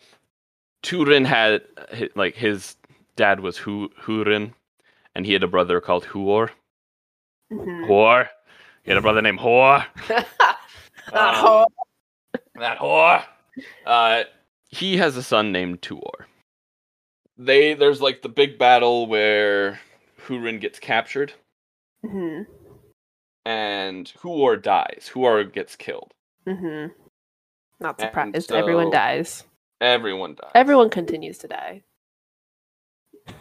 Turin 0.83 1.25
had 1.25 1.63
like 2.15 2.35
his 2.37 2.77
dad 3.17 3.41
was 3.41 3.57
Hu- 3.59 3.91
Hurin, 4.01 4.53
and 5.15 5.27
he 5.27 5.33
had 5.33 5.43
a 5.43 5.49
brother 5.49 5.81
called 5.81 6.05
Huor. 6.07 6.51
Mhm. 7.53 7.87
Huor. 7.87 8.29
He 8.83 8.91
had 8.91 8.99
a 8.99 9.03
brother 9.03 9.23
named 9.23 9.39
Huor. 9.41 9.85
Oh. 11.13 11.67
Um, 12.57 12.61
that 12.61 12.79
whore. 12.79 13.23
Uh, 13.87 14.25
he 14.69 14.97
has 14.97 15.17
a 15.17 15.23
son 15.23 15.53
named 15.53 15.81
Tuor. 15.83 16.25
They 17.39 17.75
there's 17.75 18.01
like 18.01 18.23
the 18.23 18.29
big 18.29 18.59
battle 18.59 19.07
where 19.07 19.79
Hurin 20.27 20.61
gets 20.61 20.81
captured 20.81 21.33
Mhm. 22.05 22.47
and 23.45 24.13
Huor 24.21 24.61
dies. 24.61 25.09
Huor 25.15 25.51
gets 25.53 25.77
killed. 25.77 26.13
Mhm. 26.45 26.93
Not 27.79 28.01
surprised. 28.01 28.51
Everyone 28.51 28.91
dies. 28.91 29.45
Everyone 29.81 30.35
dies. 30.35 30.51
Everyone 30.57 30.91
continues 30.91 31.39
to 31.39 31.47
die. 31.49 31.83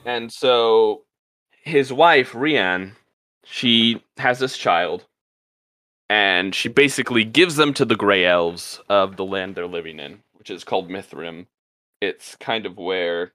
And 0.06 0.32
so 0.32 1.06
his 1.64 1.92
wife, 1.92 2.34
Rian, 2.34 2.92
she 3.46 4.04
has 4.18 4.40
this 4.40 4.58
child, 4.58 5.06
and 6.10 6.54
she 6.54 6.70
basically 6.70 7.24
gives 7.24 7.56
them 7.56 7.74
to 7.76 7.86
the 7.86 7.96
Grey 7.96 8.26
Elves 8.26 8.82
of 8.90 9.16
the 9.18 9.26
land 9.26 9.56
they're 9.56 9.68
living 9.68 10.00
in, 10.00 10.20
which 10.34 10.50
is 10.50 10.64
called 10.64 10.90
Mithrim. 10.90 11.48
It's 12.02 12.36
kind 12.36 12.66
of 12.66 12.78
where, 12.78 13.34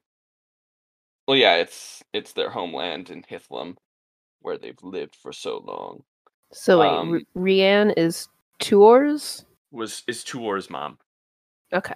well, 1.27 1.37
yeah, 1.37 1.57
it's 1.57 2.03
it's 2.13 2.33
their 2.33 2.51
homeland 2.51 3.11
in 3.11 3.23
Hithlum, 3.23 3.77
where 4.41 4.59
they've 4.59 4.83
lived 4.83 5.17
for 5.17 5.33
so 5.33 5.59
long. 5.65 6.03
So 6.53 6.81
wait, 6.81 6.89
Um, 6.91 7.13
R- 7.37 7.43
Rianne 7.43 7.95
is 7.97 8.29
Tuor's? 8.59 9.45
Was 9.73 10.03
is 10.07 10.25
Tuor's 10.25 10.69
mom? 10.71 10.99
Okay. 11.73 11.95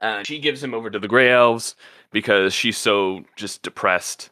and 0.00 0.26
she 0.26 0.38
gives 0.38 0.62
him 0.62 0.74
over 0.74 0.90
to 0.90 0.98
the 1.00 1.08
Grey 1.08 1.30
Elves 1.32 1.74
because 2.12 2.54
she's 2.54 2.78
so 2.78 3.24
just 3.36 3.62
depressed. 3.62 4.30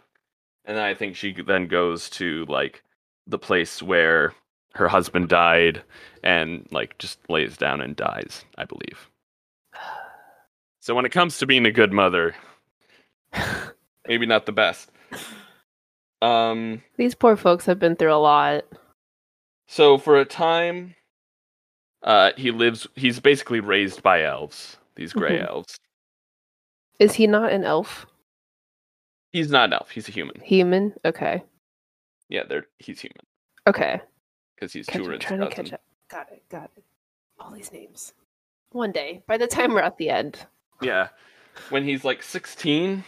And 0.70 0.76
then 0.78 0.84
I 0.84 0.94
think 0.94 1.16
she 1.16 1.32
then 1.32 1.66
goes 1.66 2.08
to 2.10 2.44
like 2.44 2.84
the 3.26 3.40
place 3.40 3.82
where 3.82 4.34
her 4.74 4.86
husband 4.86 5.28
died 5.28 5.82
and 6.22 6.64
like 6.70 6.96
just 6.98 7.18
lays 7.28 7.56
down 7.56 7.80
and 7.80 7.96
dies, 7.96 8.44
I 8.56 8.66
believe. 8.66 9.10
So 10.78 10.94
when 10.94 11.04
it 11.04 11.10
comes 11.10 11.38
to 11.38 11.46
being 11.46 11.66
a 11.66 11.72
good 11.72 11.92
mother, 11.92 12.36
maybe 14.06 14.26
not 14.26 14.46
the 14.46 14.52
best. 14.52 14.92
Um 16.22 16.84
These 16.96 17.16
poor 17.16 17.36
folks 17.36 17.66
have 17.66 17.80
been 17.80 17.96
through 17.96 18.14
a 18.14 18.22
lot. 18.22 18.64
so 19.66 19.98
for 19.98 20.20
a 20.20 20.24
time 20.24 20.94
uh 22.04 22.30
he 22.36 22.52
lives 22.52 22.86
he's 22.94 23.18
basically 23.18 23.58
raised 23.58 24.04
by 24.04 24.22
elves, 24.22 24.76
these 24.94 25.12
gray 25.12 25.40
Mhm. 25.40 25.48
elves. 25.48 25.76
Is 27.00 27.14
he 27.14 27.26
not 27.26 27.50
an 27.50 27.64
elf? 27.64 28.06
He's 29.32 29.50
not 29.50 29.66
an 29.66 29.74
elf, 29.74 29.90
he's 29.90 30.08
a 30.08 30.12
human. 30.12 30.40
Human? 30.40 30.94
Okay. 31.04 31.42
Yeah, 32.28 32.42
they're 32.48 32.66
he's 32.78 33.00
human. 33.00 33.24
Okay. 33.66 34.00
because 34.54 34.72
he's 34.72 34.86
Catch, 34.86 35.02
Turin's 35.02 35.24
trying 35.24 35.40
to 35.40 35.48
catch 35.48 35.72
up. 35.72 35.82
Got 36.10 36.32
it. 36.32 36.42
Got 36.48 36.70
it. 36.76 36.84
All 37.38 37.52
these 37.52 37.72
names. 37.72 38.12
One 38.72 38.92
day, 38.92 39.22
by 39.26 39.36
the 39.36 39.46
time 39.46 39.72
we're 39.72 39.80
at 39.80 39.96
the 39.96 40.10
end. 40.10 40.46
Yeah, 40.80 41.08
when 41.70 41.84
he's 41.84 42.04
like 42.04 42.22
16, 42.22 43.04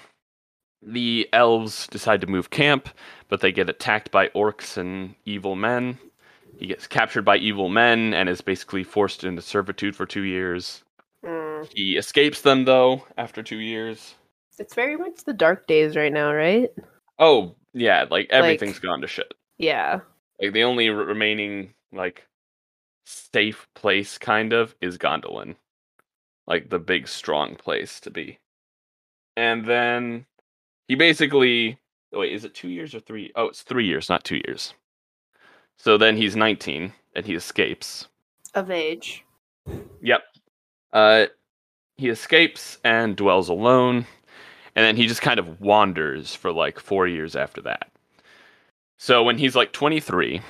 the 0.83 1.29
elves 1.33 1.87
decide 1.88 2.21
to 2.21 2.26
move 2.26 2.50
camp, 2.50 2.88
but 3.29 3.41
they 3.41 3.52
get 3.52 3.71
attacked 3.71 4.11
by 4.11 4.29
orcs 4.29 4.76
and 4.76 5.14
evil 5.25 5.55
men. 5.57 5.99
He 6.59 6.67
gets 6.67 6.87
captured 6.87 7.25
by 7.25 7.37
evil 7.38 7.69
men 7.69 8.14
and 8.14 8.29
is 8.29 8.41
basically 8.41 8.85
forced 8.85 9.25
into 9.25 9.43
servitude 9.43 9.97
for 9.97 10.07
two 10.07 10.23
years. 10.23 10.85
Mm. 11.25 11.69
He 11.75 11.97
escapes 11.97 12.43
them 12.43 12.64
though 12.64 13.07
after 13.17 13.43
two 13.43 13.59
years. 13.59 14.14
It's 14.59 14.75
very 14.75 14.97
much 14.97 15.25
the 15.25 15.32
dark 15.32 15.66
days 15.66 15.97
right 15.97 16.12
now, 16.12 16.32
right? 16.32 16.71
Oh 17.18 17.54
yeah, 17.73 18.06
like 18.11 18.28
everything's 18.30 18.78
gone 18.78 19.00
to 19.00 19.06
shit. 19.06 19.32
Yeah. 19.59 20.00
Like 20.40 20.52
the 20.52 20.64
only 20.64 20.88
r- 20.88 20.97
remaining 20.97 21.75
like 21.92 22.26
safe 23.04 23.66
place 23.75 24.18
kind 24.18 24.52
of 24.52 24.75
is 24.80 24.99
Gondolin. 24.99 25.56
Like 26.47 26.71
the 26.71 26.78
big 26.78 27.09
strong 27.09 27.54
place 27.54 28.00
to 28.00 28.11
be. 28.11 28.38
And 29.37 29.64
then 29.64 30.26
he 30.88 30.94
basically 30.94 31.78
oh, 32.12 32.21
wait, 32.21 32.32
is 32.32 32.44
it 32.44 32.54
2 32.54 32.68
years 32.68 32.94
or 32.94 33.00
3? 33.00 33.32
Oh, 33.37 33.47
it's 33.47 33.62
3 33.62 33.87
years, 33.87 34.09
not 34.09 34.25
2 34.25 34.42
years. 34.47 34.75
So 35.78 35.97
then 35.97 36.16
he's 36.16 36.37
19 36.37 36.92
and 37.16 37.26
he 37.26 37.35
escapes. 37.35 38.09
Of 38.54 38.71
age. 38.71 39.25
Yep. 40.02 40.23
Uh 40.92 41.26
he 41.97 42.09
escapes 42.09 42.78
and 42.85 43.16
dwells 43.16 43.49
alone 43.49 44.06
and 44.76 44.85
then 44.85 44.97
he 44.97 45.07
just 45.07 45.23
kind 45.23 45.38
of 45.38 45.61
wanders 45.61 46.35
for 46.35 46.52
like 46.52 46.79
4 46.81 47.07
years 47.07 47.37
after 47.37 47.61
that. 47.62 47.91
So 48.99 49.23
when 49.23 49.38
he's 49.38 49.57
like 49.57 49.73
23, 49.73 50.41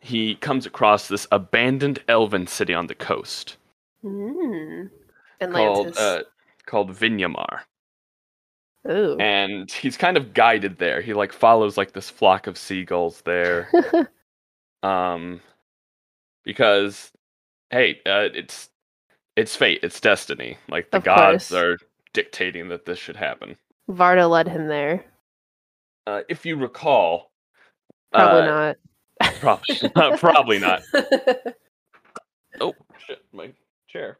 he 0.00 0.34
comes 0.36 0.66
across 0.66 1.08
this 1.08 1.26
abandoned 1.30 2.00
elven 2.08 2.46
city 2.46 2.74
on 2.74 2.86
the 2.88 2.94
coast 2.94 3.56
Mm. 4.04 4.90
called 5.52 5.96
uh, 5.96 6.22
called 6.66 6.90
Vinyamar. 6.92 7.60
Ooh. 8.90 9.16
And 9.18 9.70
he's 9.70 9.96
kind 9.96 10.16
of 10.16 10.32
guided 10.34 10.78
there. 10.78 11.00
He 11.02 11.12
like 11.12 11.32
follows 11.32 11.76
like 11.76 11.92
this 11.92 12.08
flock 12.10 12.46
of 12.46 12.56
seagulls 12.56 13.20
there. 13.22 13.68
um 14.82 15.40
because 16.44 17.12
hey, 17.70 18.00
uh, 18.06 18.28
it's 18.34 18.70
it's 19.36 19.56
fate, 19.56 19.80
it's 19.82 20.00
destiny. 20.00 20.58
Like 20.68 20.90
the 20.90 20.98
Of 20.98 21.04
gods 21.04 21.50
course. 21.50 21.52
are 21.52 21.78
dictating 22.12 22.68
that 22.68 22.86
this 22.86 22.98
should 22.98 23.16
happen. 23.16 23.56
Varda 23.90 24.28
led 24.28 24.48
him 24.48 24.68
there. 24.68 25.04
Uh, 26.06 26.22
if 26.28 26.46
you 26.46 26.56
recall, 26.56 27.30
Probably 28.12 28.42
uh, 28.42 28.46
not. 28.46 28.76
Probably, 29.40 29.88
probably 30.18 30.58
not. 30.58 30.82
Oh 32.60 32.74
shit, 33.06 33.24
my 33.32 33.52
chair. 33.88 34.18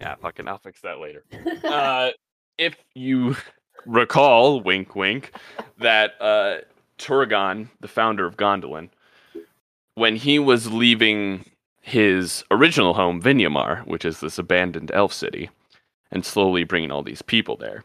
Yeah, 0.00 0.14
fucking, 0.16 0.48
I'll 0.48 0.58
fix 0.58 0.80
that 0.82 1.00
later. 1.00 1.24
Uh, 1.64 2.10
if 2.56 2.76
you 2.94 3.36
recall, 3.84 4.60
wink, 4.60 4.94
wink, 4.94 5.32
that 5.78 6.12
uh, 6.20 6.58
Turgon, 6.98 7.68
the 7.80 7.88
founder 7.88 8.24
of 8.24 8.36
Gondolin, 8.36 8.90
when 9.96 10.16
he 10.16 10.38
was 10.38 10.72
leaving 10.72 11.44
his 11.80 12.44
original 12.50 12.94
home, 12.94 13.20
Vinyamar, 13.20 13.86
which 13.86 14.04
is 14.04 14.20
this 14.20 14.38
abandoned 14.38 14.90
elf 14.92 15.12
city, 15.12 15.50
and 16.12 16.24
slowly 16.24 16.62
bringing 16.64 16.92
all 16.92 17.02
these 17.02 17.22
people 17.22 17.56
there, 17.56 17.84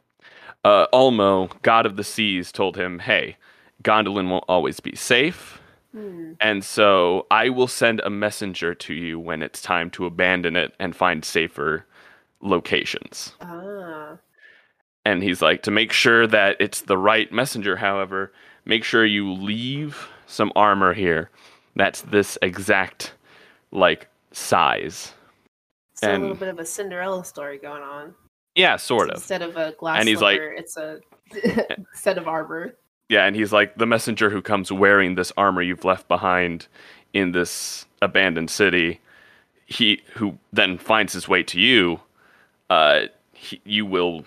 uh, 0.63 0.85
Ulmo, 0.93 1.49
god 1.63 1.85
of 1.85 1.95
the 1.95 2.03
seas, 2.03 2.51
told 2.51 2.77
him, 2.77 2.99
"Hey, 2.99 3.37
Gondolin 3.83 4.29
won't 4.29 4.45
always 4.47 4.79
be 4.79 4.95
safe." 4.95 5.59
Hmm. 5.91 6.33
And 6.39 6.63
so 6.63 7.25
I 7.31 7.49
will 7.49 7.67
send 7.67 8.01
a 8.01 8.09
messenger 8.09 8.75
to 8.75 8.93
you 8.93 9.19
when 9.19 9.41
it's 9.41 9.61
time 9.61 9.89
to 9.91 10.05
abandon 10.05 10.55
it 10.55 10.75
and 10.79 10.95
find 10.95 11.25
safer 11.25 11.85
locations. 12.41 13.33
Ah. 13.41 14.17
And 15.05 15.23
he's 15.23 15.41
like, 15.41 15.63
to 15.63 15.71
make 15.71 15.93
sure 15.93 16.27
that 16.27 16.57
it's 16.59 16.81
the 16.81 16.97
right 16.97 17.31
messenger, 17.31 17.77
however, 17.77 18.33
make 18.65 18.83
sure 18.83 19.05
you 19.05 19.31
leave 19.31 20.09
some 20.25 20.51
armor 20.55 20.93
here 20.93 21.29
that's 21.77 22.01
this 22.01 22.37
exact 22.41 23.13
like 23.71 24.07
size. 24.31 25.13
So 25.97 26.11
a 26.11 26.17
little 26.17 26.35
bit 26.35 26.47
of 26.49 26.59
a 26.59 26.65
Cinderella 26.65 27.25
story 27.25 27.57
going 27.57 27.81
on. 27.83 28.13
Yeah, 28.55 28.75
sort 28.77 29.09
of. 29.09 29.15
Instead 29.17 29.41
of 29.41 29.55
a 29.57 29.73
glass 29.79 29.99
And 29.99 30.07
he's 30.09 30.21
like- 30.21 30.39
it's 30.41 30.77
a 30.77 30.99
set 31.93 32.17
of 32.17 32.27
armor. 32.27 32.73
Yeah, 33.09 33.25
and 33.25 33.35
he's 33.35 33.53
like 33.53 33.75
the 33.77 33.85
messenger 33.85 34.29
who 34.29 34.41
comes 34.41 34.71
wearing 34.71 35.15
this 35.15 35.31
armor 35.37 35.61
you've 35.61 35.85
left 35.85 36.07
behind 36.07 36.67
in 37.13 37.31
this 37.31 37.85
abandoned 38.01 38.49
city. 38.49 38.99
He 39.65 40.01
who 40.13 40.37
then 40.53 40.77
finds 40.77 41.13
his 41.13 41.27
way 41.27 41.41
to 41.43 41.59
you. 41.59 41.99
Uh, 42.69 43.03
he, 43.33 43.61
you 43.63 43.85
will. 43.85 44.23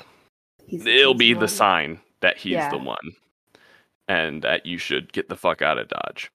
He's, 0.67 0.87
It'll 0.87 1.15
be 1.15 1.35
the 1.35 1.41
one. 1.41 1.49
sign 1.49 2.01
that 2.21 2.39
he's 2.39 2.69
the 2.71 2.79
one, 2.79 3.13
and 4.09 4.43
that 4.43 4.65
you 4.65 4.79
should 4.79 5.13
get 5.13 5.29
the 5.29 5.37
fuck 5.37 5.61
out 5.63 5.79
of 5.79 5.89
Dodge. 5.89 6.31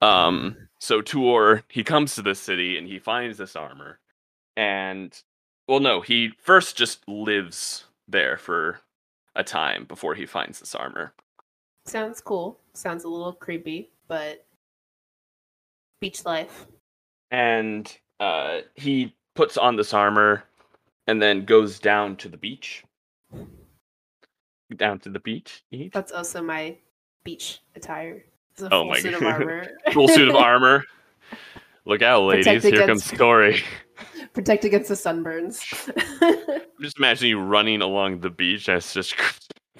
Um. 0.00 0.56
So 0.78 1.00
Tuor 1.00 1.62
he 1.68 1.82
comes 1.82 2.14
to 2.14 2.22
this 2.22 2.38
city 2.38 2.76
and 2.76 2.86
he 2.86 2.98
finds 2.98 3.38
this 3.38 3.56
armor, 3.56 3.98
and 4.56 5.16
well, 5.68 5.80
no, 5.80 6.00
he 6.00 6.32
first 6.38 6.76
just 6.76 7.06
lives 7.08 7.84
there 8.08 8.36
for 8.36 8.80
a 9.34 9.42
time 9.42 9.84
before 9.84 10.14
he 10.14 10.26
finds 10.26 10.60
this 10.60 10.74
armor. 10.74 11.12
Sounds 11.86 12.20
cool. 12.20 12.58
Sounds 12.74 13.04
a 13.04 13.08
little 13.08 13.32
creepy, 13.32 13.90
but 14.08 14.46
beach 16.00 16.24
life. 16.24 16.66
and 17.30 17.96
uh, 18.20 18.60
he 18.74 19.14
puts 19.34 19.56
on 19.56 19.76
this 19.76 19.92
armor 19.92 20.44
and 21.06 21.20
then 21.20 21.44
goes 21.44 21.78
down 21.78 22.16
to 22.16 22.28
the 22.28 22.36
beach. 22.36 22.84
Down 24.76 24.98
to 25.00 25.08
the 25.08 25.18
beach. 25.20 25.62
Eat. 25.70 25.92
That's 25.92 26.12
also 26.12 26.42
my 26.42 26.76
beach 27.24 27.60
attire. 27.74 28.24
Oh 28.70 28.84
my 28.84 28.98
suit 29.00 29.14
of 29.14 29.20
God. 29.20 29.32
armor. 29.40 29.66
Full 29.92 30.08
suit 30.08 30.28
of 30.28 30.36
armor. 30.36 30.84
Look 31.84 32.02
out, 32.02 32.22
ladies! 32.24 32.62
Here 32.62 32.86
comes 32.86 33.04
Story. 33.04 33.62
Protect 34.34 34.64
against 34.64 34.88
the 34.88 34.94
sunburns. 34.94 35.62
I'm 36.20 36.60
Just 36.80 36.98
imagining 36.98 37.30
you 37.30 37.40
running 37.40 37.80
along 37.82 38.20
the 38.20 38.30
beach. 38.30 38.68
And 38.68 38.78
it's 38.78 38.92
just. 38.92 39.14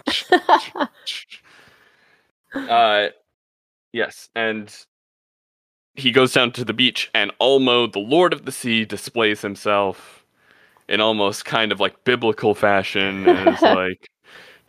uh, 2.55 3.09
yes, 3.93 4.29
and 4.35 4.75
he 5.95 6.11
goes 6.11 6.33
down 6.33 6.53
to 6.53 6.65
the 6.65 6.73
beach, 6.73 7.11
and 7.15 7.33
Ulmo, 7.41 7.93
the 7.93 7.99
Lord 7.99 8.33
of 8.33 8.45
the 8.45 8.53
Sea, 8.53 8.85
displays 8.85 9.43
himself 9.43 10.25
in 10.89 11.01
almost 11.01 11.45
kind 11.45 11.73
of 11.73 11.81
like 11.81 12.05
biblical 12.05 12.55
fashion, 12.55 13.29
and 13.29 13.55
is 13.55 13.63
like, 13.63 14.09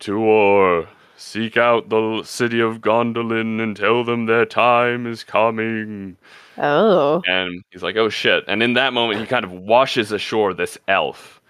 "Tuor, 0.00 0.88
seek 1.16 1.56
out 1.56 1.88
the 1.88 2.22
city 2.24 2.60
of 2.60 2.80
Gondolin 2.80 3.60
and 3.60 3.76
tell 3.76 4.04
them 4.04 4.26
their 4.26 4.46
time 4.46 5.06
is 5.06 5.24
coming. 5.24 6.16
Oh. 6.58 7.22
And 7.26 7.62
he's 7.70 7.82
like, 7.82 7.96
oh 7.96 8.08
shit. 8.08 8.44
And 8.48 8.62
in 8.62 8.74
that 8.74 8.92
moment, 8.92 9.20
he 9.20 9.26
kind 9.26 9.44
of 9.44 9.52
washes 9.52 10.12
ashore 10.12 10.54
this 10.54 10.78
elf. 10.88 11.40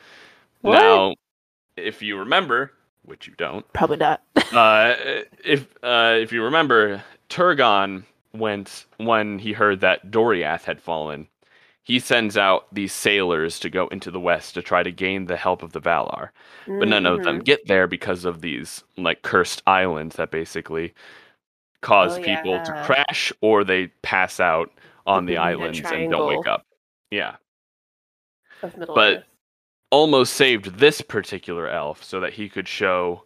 What? 0.62 0.78
Now, 0.78 1.14
if 1.76 2.02
you 2.02 2.18
remember, 2.18 2.72
which 3.04 3.26
you 3.26 3.34
don't. 3.36 3.70
Probably 3.72 3.96
not. 3.98 4.22
Uh, 4.52 4.94
if 5.44 5.66
uh, 5.82 6.14
if 6.20 6.30
you 6.32 6.40
remember, 6.44 7.02
Turgon 7.28 8.04
went 8.32 8.86
when 8.98 9.40
he 9.40 9.52
heard 9.52 9.80
that 9.80 10.08
Doriath 10.10 10.62
had 10.62 10.80
fallen. 10.80 11.26
He 11.82 11.98
sends 11.98 12.36
out 12.36 12.72
these 12.72 12.92
sailors 12.92 13.58
to 13.60 13.68
go 13.70 13.88
into 13.88 14.10
the 14.12 14.20
west 14.20 14.54
to 14.54 14.62
try 14.62 14.84
to 14.84 14.92
gain 14.92 15.26
the 15.26 15.36
help 15.36 15.64
of 15.64 15.72
the 15.72 15.80
Valar, 15.80 16.30
but 16.66 16.86
none 16.88 17.06
of 17.06 17.25
them 17.25 17.40
Mhm. 17.40 17.44
get 17.44 17.66
there 17.66 17.88
because 17.88 18.25
of 18.25 18.40
these 18.40 18.84
like 18.96 19.22
cursed 19.22 19.62
islands 19.66 20.14
that 20.16 20.30
basically 20.30 20.94
cause 21.80 22.18
Oh, 22.18 22.22
people 22.22 22.60
to 22.62 22.82
crash 22.84 23.32
or 23.40 23.64
they 23.64 23.88
pass 24.02 24.38
out 24.38 24.70
on 25.06 25.26
the 25.26 25.36
islands 25.36 25.80
and 25.80 26.10
don't 26.10 26.28
wake 26.36 26.46
up. 26.46 26.64
Yeah. 27.10 27.36
But- 28.60 28.98
Earth. 29.18 29.25
almost 29.92 30.32
saved 30.34 30.78
this 30.78 31.00
particular 31.00 31.68
elf 31.68 32.02
so 32.02 32.18
that 32.20 32.32
he 32.32 32.48
could 32.48 32.66
show 32.66 33.22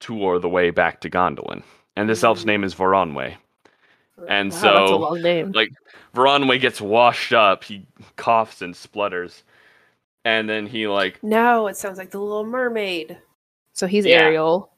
Tuor 0.00 0.40
the 0.40 0.48
way 0.48 0.70
back 0.70 1.00
to 1.02 1.10
Gondolin. 1.10 1.62
And 1.96 2.08
this 2.08 2.24
elf's 2.24 2.44
Mm. 2.44 2.46
name 2.46 2.64
is 2.64 2.74
Voronwe. 2.74 3.36
and 4.28 4.50
wow, 4.52 4.58
so, 4.58 4.96
long 4.98 5.20
name. 5.20 5.52
like, 5.52 5.70
Voronwe 6.14 6.58
gets 6.60 6.80
washed 6.80 7.32
up, 7.32 7.64
he 7.64 7.86
coughs 8.16 8.62
and 8.62 8.74
splutters. 8.74 9.42
And 10.24 10.48
then 10.48 10.66
he 10.66 10.86
like 10.86 11.22
No, 11.22 11.66
it 11.66 11.76
sounds 11.76 11.98
like 11.98 12.10
the 12.10 12.20
Little 12.20 12.44
Mermaid. 12.46 13.18
So 13.74 13.86
he's 13.86 14.06
Yeah. 14.06 14.22
Ariel. 14.22 14.71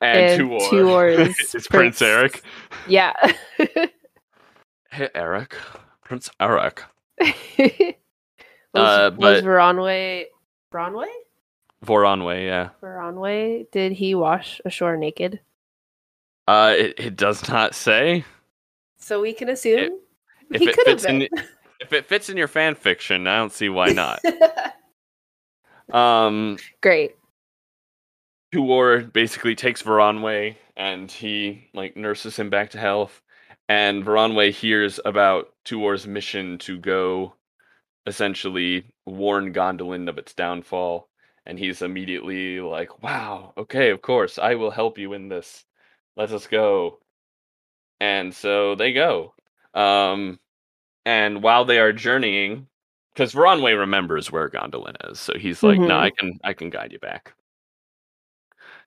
And, 0.00 0.40
And 0.40 0.40
Tuor, 0.50 0.60
Tuor 0.70 1.08
is 1.08 1.38
is 1.54 1.66
Prince 1.66 1.98
Prince- 1.98 2.02
Eric. 2.02 2.42
Yeah. 2.88 3.12
Hey 4.92 5.08
Eric. 5.14 5.54
Prince 6.04 6.30
Eric. 6.40 6.82
was, 7.20 7.30
Uh, 8.74 9.10
was 9.16 9.16
but- 9.16 9.44
Veronway 9.44 10.24
Veronway? 10.72 11.06
Voronwe, 11.86 12.44
yeah. 12.44 12.70
Veronway? 12.82 13.70
Did 13.70 13.92
he 13.92 14.14
wash 14.14 14.60
ashore 14.64 14.96
naked? 14.96 15.38
Uh 16.48 16.74
it, 16.76 16.94
it 16.98 17.16
does 17.16 17.48
not 17.48 17.74
say. 17.76 18.24
So 18.98 19.20
we 19.20 19.32
can 19.32 19.48
assume 19.48 19.98
if 20.50 20.60
he 20.60 20.66
could 20.66 20.86
have 20.88 21.00
fits 21.00 21.04
in 21.04 21.18
been. 21.20 21.28
If 21.80 21.92
it 21.92 22.06
fits 22.06 22.28
in 22.28 22.36
your 22.36 22.48
fan 22.48 22.74
fiction, 22.74 23.26
I 23.28 23.38
don't 23.38 23.52
see 23.52 23.68
why 23.68 23.90
not. 23.92 24.20
um 25.94 26.58
Great. 26.80 27.14
Tuor 28.52 29.12
basically 29.12 29.54
takes 29.54 29.82
Voronwe 29.82 30.56
and 30.76 31.10
he 31.10 31.68
like 31.74 31.96
nurses 31.96 32.36
him 32.36 32.50
back 32.50 32.70
to 32.70 32.78
health. 32.78 33.22
And 33.68 34.04
Voronwe 34.04 34.50
hears 34.52 34.98
about 35.04 35.54
Tuor's 35.64 36.06
mission 36.06 36.58
to 36.58 36.78
go 36.78 37.34
essentially 38.06 38.84
warn 39.06 39.52
Gondolin 39.54 40.08
of 40.08 40.18
its 40.18 40.34
downfall. 40.34 41.08
And 41.46 41.58
he's 41.58 41.82
immediately 41.82 42.60
like, 42.60 43.02
Wow, 43.02 43.52
okay, 43.56 43.90
of 43.90 44.02
course, 44.02 44.38
I 44.38 44.54
will 44.56 44.70
help 44.70 44.98
you 44.98 45.12
in 45.12 45.28
this. 45.28 45.64
Let 46.16 46.32
us 46.32 46.46
go. 46.46 46.98
And 48.00 48.34
so 48.34 48.74
they 48.74 48.92
go. 48.92 49.34
Um 49.74 50.38
and 51.06 51.42
while 51.42 51.64
they 51.64 51.78
are 51.80 51.92
journeying, 51.92 52.66
because 53.14 53.32
Voronwe 53.34 53.78
remembers 53.78 54.30
where 54.32 54.48
Gondolin 54.50 54.96
is, 55.10 55.20
so 55.20 55.34
he's 55.38 55.62
like, 55.62 55.78
"No, 55.80 55.94
Mhm. 55.96 56.00
I 56.00 56.10
can, 56.10 56.40
I 56.44 56.52
can 56.54 56.70
guide 56.70 56.92
you 56.92 56.98
back." 57.00 57.34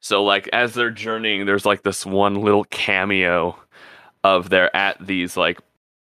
So, 0.03 0.22
like, 0.25 0.50
as 0.51 0.74
they're 0.74 0.91
journeying, 0.91 1.45
there's 1.45 1.65
like 1.65 1.83
this 1.83 2.05
one 2.05 2.36
little 2.36 2.65
cameo 2.65 3.57
of 4.22 4.50
they're 4.50 4.75
at 4.75 4.98
these 5.05 5.38
like, 5.38 5.60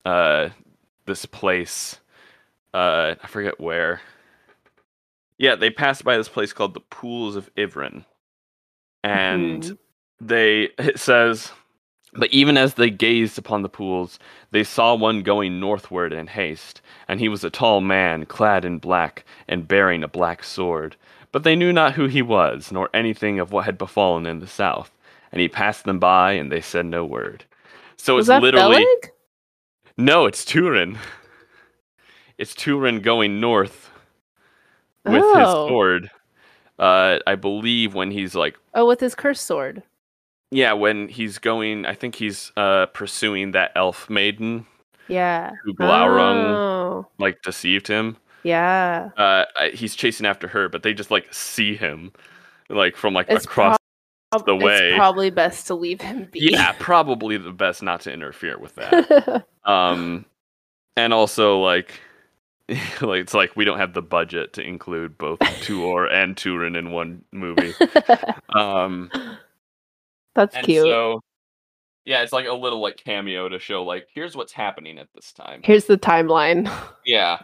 uh, 0.05 0.49
this 1.05 1.25
place, 1.25 1.99
uh, 2.73 3.15
I 3.21 3.27
forget 3.27 3.59
where. 3.59 3.99
Yeah, 5.37 5.55
they 5.55 5.69
pass 5.69 6.01
by 6.01 6.15
this 6.15 6.29
place 6.29 6.53
called 6.53 6.75
the 6.75 6.79
Pools 6.79 7.35
of 7.35 7.53
Ivrin, 7.55 8.05
and 9.03 9.63
Mhm. 9.63 9.77
they 10.21 10.63
it 10.77 10.97
says 10.99 11.51
but 12.13 12.31
even 12.31 12.57
as 12.57 12.73
they 12.73 12.89
gazed 12.89 13.37
upon 13.37 13.61
the 13.61 13.69
pools 13.69 14.17
they 14.51 14.63
saw 14.63 14.95
one 14.95 15.21
going 15.21 15.59
northward 15.59 16.11
in 16.11 16.27
haste 16.27 16.81
and 17.07 17.19
he 17.19 17.29
was 17.29 17.43
a 17.43 17.49
tall 17.49 17.81
man 17.81 18.25
clad 18.25 18.65
in 18.65 18.79
black 18.79 19.23
and 19.47 19.67
bearing 19.67 20.03
a 20.03 20.07
black 20.07 20.43
sword 20.43 20.95
but 21.31 21.43
they 21.43 21.55
knew 21.55 21.71
not 21.73 21.93
who 21.93 22.07
he 22.07 22.21
was 22.21 22.71
nor 22.71 22.89
anything 22.93 23.39
of 23.39 23.51
what 23.51 23.65
had 23.65 23.77
befallen 23.77 24.25
in 24.25 24.39
the 24.39 24.47
south 24.47 24.91
and 25.31 25.39
he 25.41 25.47
passed 25.47 25.83
them 25.85 25.99
by 25.99 26.31
and 26.33 26.51
they 26.51 26.61
said 26.61 26.85
no 26.85 27.05
word 27.05 27.43
so 27.97 28.15
Was 28.15 28.23
it's 28.23 28.27
that 28.29 28.41
literally 28.41 28.75
Beleg? 28.85 29.11
no 29.97 30.25
it's 30.25 30.43
turin 30.45 30.97
it's 32.37 32.53
turin 32.53 33.01
going 33.01 33.39
north 33.39 33.89
with 35.05 35.23
his 35.23 35.47
Oh. 35.47 35.67
sword 35.67 36.09
uh 36.77 37.19
i 37.27 37.35
believe 37.35 37.93
when 37.93 38.11
he's 38.11 38.35
like 38.35 38.57
Oh, 38.73 38.85
with 38.87 38.99
his 38.99 39.15
cursed 39.15 39.45
sword. 39.45 39.83
Yeah, 40.51 40.73
when 40.73 41.09
he's 41.09 41.37
going, 41.37 41.85
I 41.85 41.93
think 41.93 42.15
he's 42.15 42.51
uh 42.57 42.85
pursuing 42.87 43.51
that 43.51 43.71
elf 43.75 44.09
maiden 44.09 44.65
Yeah. 45.07 45.51
who 45.63 45.73
Glaurung 45.75 46.55
Oh, 46.55 47.07
like 47.19 47.41
deceived 47.43 47.87
him. 47.87 48.17
Yeah. 48.43 49.09
Uh, 49.17 49.45
he's 49.73 49.95
chasing 49.95 50.25
after 50.25 50.47
her, 50.47 50.69
but 50.69 50.83
they 50.83 50.93
just 50.93 51.11
like 51.11 51.33
see 51.33 51.75
him, 51.75 52.11
like 52.69 52.95
from 52.95 53.13
like 53.13 53.27
It's 53.29 53.45
across. 53.45 53.77
prob- 54.31 54.45
the 54.45 54.55
way. 54.55 54.89
It's 54.89 54.97
probably 54.97 55.29
best 55.31 55.67
to 55.67 55.75
leave 55.75 56.01
him 56.01 56.27
be. 56.31 56.49
yeah, 56.51 56.73
probably 56.79 57.37
the 57.37 57.51
best 57.51 57.81
not 57.81 58.01
to 58.01 58.11
interfere 58.13 58.57
with 58.59 58.75
that. 58.75 59.45
um, 59.65 60.25
and 60.95 61.13
also 61.13 61.59
like, 61.59 61.99
like 63.01 63.21
it's 63.21 63.33
like 63.33 63.55
we 63.55 63.65
don't 63.65 63.79
have 63.79 63.93
the 63.93 64.01
budget 64.03 64.53
to 64.53 64.61
include 64.61 65.17
both 65.17 65.39
Tuor 65.39 66.07
and 66.11 66.37
Turin 66.37 66.75
in 66.75 66.91
one 66.91 67.23
movie. 67.31 67.73
Um, 68.49 69.09
That's 70.35 70.55
and 70.55 70.65
cute. 70.65 70.83
so 70.83 71.21
yeah, 72.05 72.21
it's 72.21 72.31
like 72.33 72.47
a 72.47 72.53
little 72.53 72.79
like 72.81 72.97
cameo 72.97 73.49
to 73.49 73.57
show 73.59 73.83
like 73.83 74.07
here's 74.13 74.35
what's 74.35 74.53
happening 74.53 74.99
at 74.99 75.07
this 75.15 75.33
time. 75.33 75.61
Here's 75.63 75.85
the 75.85 75.97
timeline. 75.97 76.71
Yeah. 77.05 77.41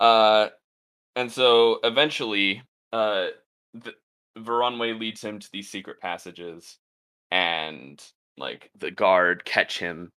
Uh, 0.00 0.48
and 1.16 1.30
so 1.30 1.78
eventually, 1.82 2.62
uh, 2.92 3.28
the, 3.74 3.94
Voronwe 4.38 4.98
leads 4.98 5.22
him 5.22 5.38
to 5.38 5.48
these 5.52 5.70
secret 5.70 6.00
passages, 6.00 6.78
and 7.30 8.02
like 8.38 8.70
the 8.78 8.90
guard 8.90 9.44
catch 9.44 9.78
him, 9.78 10.12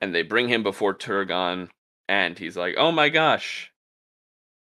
and 0.00 0.14
they 0.14 0.22
bring 0.22 0.48
him 0.48 0.62
before 0.62 0.94
Turgon, 0.94 1.68
and 2.08 2.38
he's 2.38 2.56
like, 2.56 2.74
"Oh 2.78 2.92
my 2.92 3.08
gosh, 3.08 3.72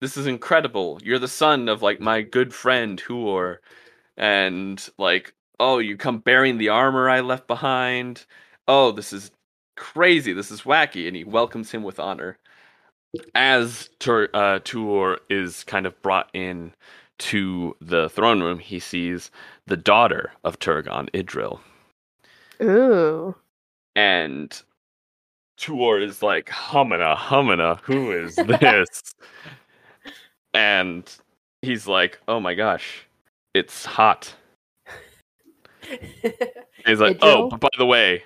this 0.02 0.18
is 0.18 0.28
incredible! 0.28 1.00
You're 1.04 1.20
the 1.20 1.28
son 1.28 1.70
of 1.70 1.82
like 1.82 2.00
my 2.00 2.22
good 2.22 2.54
friend 2.54 3.02
Huor, 3.08 3.58
and 4.18 4.88
like, 4.98 5.34
oh, 5.60 5.80
you 5.80 5.98
come 5.98 6.20
bearing 6.20 6.58
the 6.58 6.70
armor 6.70 7.10
I 7.10 7.22
left 7.22 7.48
behind. 7.48 8.26
Oh, 8.68 8.92
this 8.92 9.14
is 9.14 9.32
crazy! 9.76 10.34
This 10.34 10.52
is 10.52 10.62
wacky!" 10.64 11.08
And 11.08 11.16
he 11.16 11.24
welcomes 11.26 11.72
him 11.72 11.84
with 11.84 12.00
honor 12.00 12.38
as 13.36 13.90
Tur- 14.00 14.30
uh, 14.34 14.60
Tuor 14.60 15.18
is 15.30 15.64
kind 15.64 15.86
of 15.86 16.00
brought 16.02 16.30
in 16.34 16.74
to 17.20 17.76
the 17.82 18.10
throne 18.10 18.42
room, 18.42 18.60
he 18.60 18.80
sees 18.80 19.32
the 19.66 19.78
daughter 19.78 20.32
of 20.44 20.60
Turgon, 20.60 21.10
Idril, 21.12 21.60
Ooh. 22.62 23.36
and 23.96 24.62
Tuor 25.58 26.02
is 26.04 26.22
like, 26.22 26.50
"Humana, 26.52 27.16
humana, 27.16 27.80
who 27.84 28.12
is 28.12 28.36
this?" 28.62 29.16
and 30.54 31.12
he's 31.62 31.88
like, 31.88 32.20
"Oh 32.28 32.40
my 32.40 32.54
gosh, 32.54 33.06
it's 33.54 33.86
hot." 33.86 34.34
He's 36.86 37.00
like, 37.00 37.18
"Oh, 37.22 37.48
Idril? 37.48 37.50
but 37.52 37.60
by 37.62 37.70
the 37.78 37.86
way, 37.86 38.24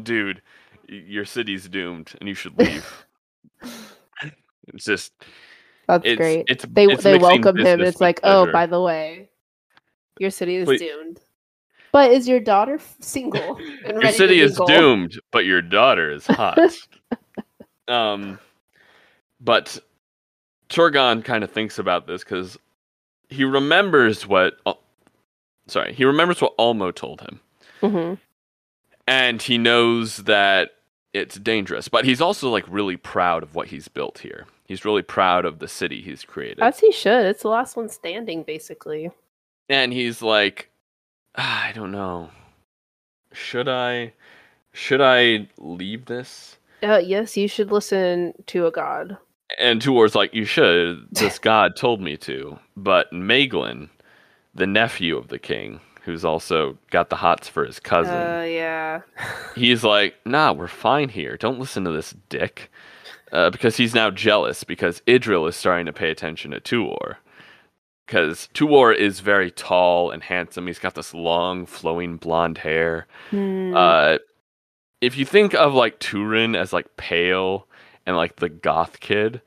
dude, 0.00 0.40
your 0.88 1.24
city's 1.24 1.68
doomed, 1.68 2.12
and 2.20 2.28
you 2.28 2.34
should 2.34 2.56
leave." 2.58 3.06
It's 4.74 4.84
just 4.84 5.12
That's 5.86 6.06
it's 6.06 6.16
great. 6.16 6.44
it's 6.48 6.64
They 6.70 6.84
it's 6.84 7.02
they 7.02 7.18
welcome 7.18 7.56
him. 7.58 7.80
It's 7.80 8.00
like, 8.00 8.20
oh, 8.22 8.50
by 8.52 8.66
the 8.66 8.80
way, 8.80 9.28
your 10.18 10.30
city 10.30 10.56
is 10.56 10.68
Wait. 10.68 10.80
doomed. 10.80 11.20
But 11.92 12.12
is 12.12 12.28
your 12.28 12.40
daughter 12.40 12.78
single? 13.00 13.56
And 13.84 13.94
your 13.94 14.02
ready 14.02 14.12
to 14.12 14.18
city 14.18 14.40
is 14.40 14.60
doomed, 14.66 15.18
but 15.32 15.44
your 15.46 15.62
daughter 15.62 16.10
is 16.12 16.26
hot. 16.26 16.58
um, 17.88 18.38
but 19.40 19.78
Turgon 20.68 21.24
kind 21.24 21.42
of 21.42 21.50
thinks 21.50 21.78
about 21.78 22.06
this 22.06 22.22
because 22.22 22.58
he 23.28 23.44
remembers 23.44 24.26
what. 24.26 24.58
Al- 24.66 24.80
Sorry, 25.66 25.92
he 25.94 26.04
remembers 26.04 26.40
what 26.42 26.54
Almo 26.58 26.90
told 26.90 27.20
him, 27.20 27.40
Mhm. 27.80 28.18
and 29.06 29.40
he 29.40 29.56
knows 29.56 30.18
that 30.18 30.72
it's 31.12 31.36
dangerous. 31.36 31.88
But 31.88 32.04
he's 32.04 32.20
also 32.20 32.48
like 32.50 32.64
really 32.68 32.96
proud 32.96 33.42
of 33.42 33.54
what 33.54 33.68
he's 33.68 33.88
built 33.88 34.18
here. 34.20 34.46
He's 34.66 34.84
really 34.84 35.02
proud 35.02 35.44
of 35.44 35.58
the 35.58 35.66
city 35.68 36.00
he's 36.00 36.22
created. 36.24 36.60
As 36.60 36.78
he 36.78 36.92
should. 36.92 37.26
It's 37.26 37.42
the 37.42 37.48
last 37.48 37.76
one 37.76 37.88
standing, 37.88 38.42
basically. 38.44 39.10
and 39.68 39.92
he's 39.92 40.22
like 40.22 40.68
"Ah, 41.36 41.66
i 41.68 41.72
don't 41.72 41.92
know 41.92 42.30
should 43.32 43.68
i 43.68 44.12
should 44.72 45.00
i 45.00 45.48
leave 45.58 46.06
this 46.06 46.56
Uh, 46.82 46.96
yes, 46.98 47.36
you 47.36 47.46
should 47.46 47.70
listen 47.70 48.32
to 48.46 48.66
a 48.66 48.70
god. 48.72 49.16
and 49.58 49.80
Tuor's 49.80 50.14
like 50.16 50.34
you 50.34 50.44
should 50.44 51.06
this 51.12 51.38
god 51.38 51.76
told 51.76 52.00
me 52.00 52.16
to 52.16 52.58
but 52.76 53.10
Maeglin 53.12 53.88
the 54.54 54.66
nephew 54.66 55.16
of 55.16 55.28
the 55.28 55.38
king, 55.38 55.80
who's 56.02 56.24
also 56.24 56.78
got 56.90 57.10
the 57.10 57.16
hots 57.16 57.48
for 57.48 57.64
his 57.64 57.80
cousin. 57.80 58.14
Uh, 58.14 58.46
yeah. 58.48 59.00
he's 59.54 59.84
like, 59.84 60.14
"Nah, 60.24 60.52
we're 60.52 60.68
fine 60.68 61.08
here. 61.08 61.36
Don't 61.36 61.58
listen 61.58 61.84
to 61.84 61.92
this 61.92 62.14
dick." 62.28 62.70
Uh, 63.32 63.48
because 63.48 63.76
he's 63.76 63.94
now 63.94 64.10
jealous 64.10 64.64
because 64.64 65.02
Idril 65.06 65.48
is 65.48 65.54
starting 65.54 65.86
to 65.86 65.92
pay 65.92 66.10
attention 66.10 66.50
to 66.50 66.60
Tuor. 66.60 67.16
Because 68.04 68.48
Tuor 68.54 68.92
is 68.92 69.20
very 69.20 69.52
tall 69.52 70.10
and 70.10 70.20
handsome. 70.20 70.66
He's 70.66 70.80
got 70.80 70.96
this 70.96 71.14
long, 71.14 71.64
flowing 71.64 72.16
blonde 72.16 72.58
hair. 72.58 73.06
Hmm. 73.30 73.72
Uh, 73.72 74.18
if 75.00 75.16
you 75.16 75.24
think 75.24 75.54
of 75.54 75.74
like 75.74 76.00
Turin 76.00 76.56
as 76.56 76.72
like 76.72 76.96
pale 76.96 77.68
and 78.04 78.16
like 78.16 78.36
the 78.36 78.48
goth 78.48 78.98
kid, 78.98 79.40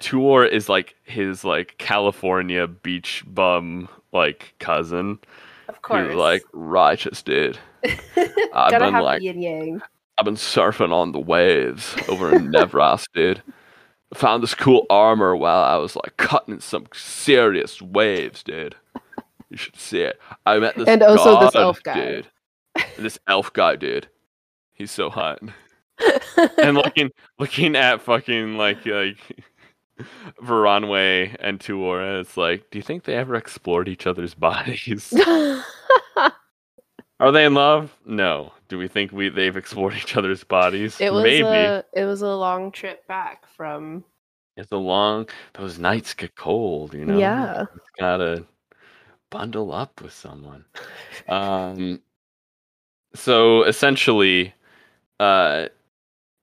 Tuor 0.00 0.46
is 0.46 0.68
like 0.68 0.94
his 1.04 1.42
like 1.42 1.76
California 1.78 2.66
beach 2.66 3.24
bum 3.26 3.88
like 4.12 4.54
cousin. 4.58 5.18
Of 5.70 5.82
course. 5.82 6.14
Like 6.14 6.42
righteous 6.52 7.22
dude. 7.22 7.58
I've 7.84 8.70
Gotta 8.72 8.78
been 8.86 8.94
have 8.94 9.04
like 9.04 9.22
yin 9.22 9.40
yang. 9.40 9.82
I've 10.18 10.24
been 10.24 10.34
surfing 10.34 10.92
on 10.92 11.12
the 11.12 11.20
waves 11.20 11.94
over 12.08 12.34
in 12.34 12.48
Nevrast, 12.52 13.06
dude. 13.14 13.40
Found 14.14 14.42
this 14.42 14.54
cool 14.54 14.84
armor 14.90 15.36
while 15.36 15.62
I 15.62 15.76
was 15.76 15.94
like 15.94 16.16
cutting 16.16 16.58
some 16.58 16.86
serious 16.92 17.80
waves, 17.80 18.42
dude. 18.42 18.74
You 19.48 19.56
should 19.56 19.76
see 19.76 20.00
it. 20.00 20.18
I 20.44 20.58
met 20.58 20.74
this 20.76 20.88
And 20.88 21.02
also 21.04 21.40
this 21.40 21.54
elf 21.54 21.82
guy. 21.84 21.94
dude. 21.94 22.26
This 22.98 23.18
elf 23.28 23.52
guy, 23.52 23.76
dude. 23.76 24.08
He's 24.72 24.90
so 24.90 25.08
hot. 25.08 25.40
and 26.58 26.76
looking 26.76 27.10
looking 27.38 27.76
at 27.76 28.00
fucking 28.00 28.56
like 28.56 28.84
like 28.86 29.18
Veronway 30.42 31.36
and 31.40 31.58
Tuora, 31.60 32.20
it's 32.20 32.36
like, 32.36 32.70
do 32.70 32.78
you 32.78 32.82
think 32.82 33.04
they 33.04 33.14
ever 33.14 33.34
explored 33.34 33.88
each 33.88 34.06
other's 34.06 34.34
bodies? 34.48 35.12
Are 37.20 37.30
they 37.32 37.44
in 37.44 37.52
love? 37.54 37.94
No. 38.06 38.52
Do 38.68 38.78
we 38.78 38.88
think 38.88 39.12
we 39.12 39.28
they've 39.28 39.56
explored 39.56 39.94
each 39.94 40.16
other's 40.16 40.42
bodies? 40.44 40.98
it 41.00 41.12
was 41.12 41.24
Maybe. 41.24 41.42
a 41.44 41.84
it 41.92 42.04
was 42.04 42.22
a 42.22 42.28
long 42.28 42.72
trip 42.72 43.06
back 43.06 43.46
from 43.46 44.04
It's 44.56 44.72
a 44.72 44.76
long. 44.76 45.28
Those 45.54 45.78
nights 45.78 46.14
get 46.14 46.34
cold, 46.36 46.94
you 46.94 47.04
know. 47.04 47.18
Yeah. 47.18 47.62
You 47.62 47.80
gotta 47.98 48.46
bundle 49.30 49.72
up 49.72 50.00
with 50.00 50.12
someone. 50.14 50.64
Um. 51.28 52.00
So 53.14 53.64
essentially, 53.64 54.54
uh, 55.18 55.66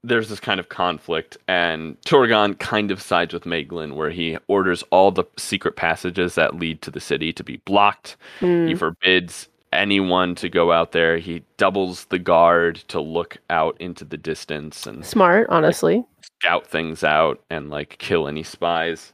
there's 0.08 0.30
this 0.30 0.39
kind 0.39 0.60
of 0.60 0.70
conflict, 0.70 1.38
and 1.48 2.00
Turgon 2.02 2.58
kind 2.60 2.91
of 2.91 3.02
sides 3.02 3.34
with 3.34 3.43
Maeglin, 3.43 3.96
where 3.96 4.10
he 4.10 4.38
orders 4.48 4.84
all 4.89 5.12
the 5.12 5.26
secret 5.38 5.76
passages 5.76 6.36
that 6.36 6.56
lead 6.56 6.82
to 6.84 6.91
the 6.91 7.00
city 7.00 7.34
to 7.34 7.43
be 7.43 7.58
blocked. 7.58 8.17
Hmm. 8.39 8.67
He 8.67 8.76
forbids 8.76 9.48
anyone 9.74 10.36
to 10.36 10.50
go 10.50 10.72
out 10.72 10.91
there. 10.91 11.17
He 11.17 11.43
doubles 11.58 12.06
the 12.06 12.20
guard 12.20 12.76
to 12.88 13.02
look 13.02 13.38
out 13.50 13.76
into 13.80 14.06
the 14.06 14.17
distance 14.17 14.88
and 14.88 15.06
smart, 15.06 15.48
honestly. 15.50 16.06
scout 16.41 16.65
things 16.67 17.04
out 17.04 17.43
and 17.50 17.70
like 17.70 17.98
kill 18.00 18.28
any 18.28 18.43
spies. 18.43 19.13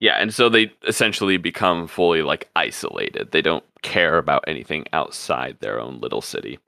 Yeah, 0.00 0.14
and 0.14 0.32
so 0.32 0.48
they 0.48 0.72
essentially 0.88 1.36
become 1.36 1.86
fully 1.86 2.22
like 2.22 2.48
isolated. 2.56 3.32
They 3.32 3.42
don't 3.42 3.64
care 3.82 4.16
about 4.16 4.44
anything 4.46 4.86
outside 4.94 5.58
their 5.60 5.78
own 5.78 6.00
little 6.00 6.22
city. 6.22 6.58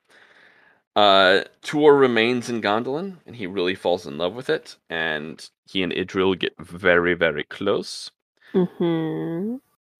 Uh 0.96 1.44
Tuor 1.62 1.98
remains 1.98 2.48
in 2.50 2.60
Gondolin 2.60 3.18
and 3.26 3.36
he 3.36 3.46
really 3.46 3.74
falls 3.74 4.06
in 4.06 4.18
love 4.18 4.34
with 4.34 4.50
it 4.50 4.76
and 4.90 5.48
he 5.66 5.82
and 5.82 5.92
Idril 5.92 6.38
get 6.38 6.54
very 6.58 7.14
very 7.14 7.44
close. 7.44 8.10
hmm 8.52 9.56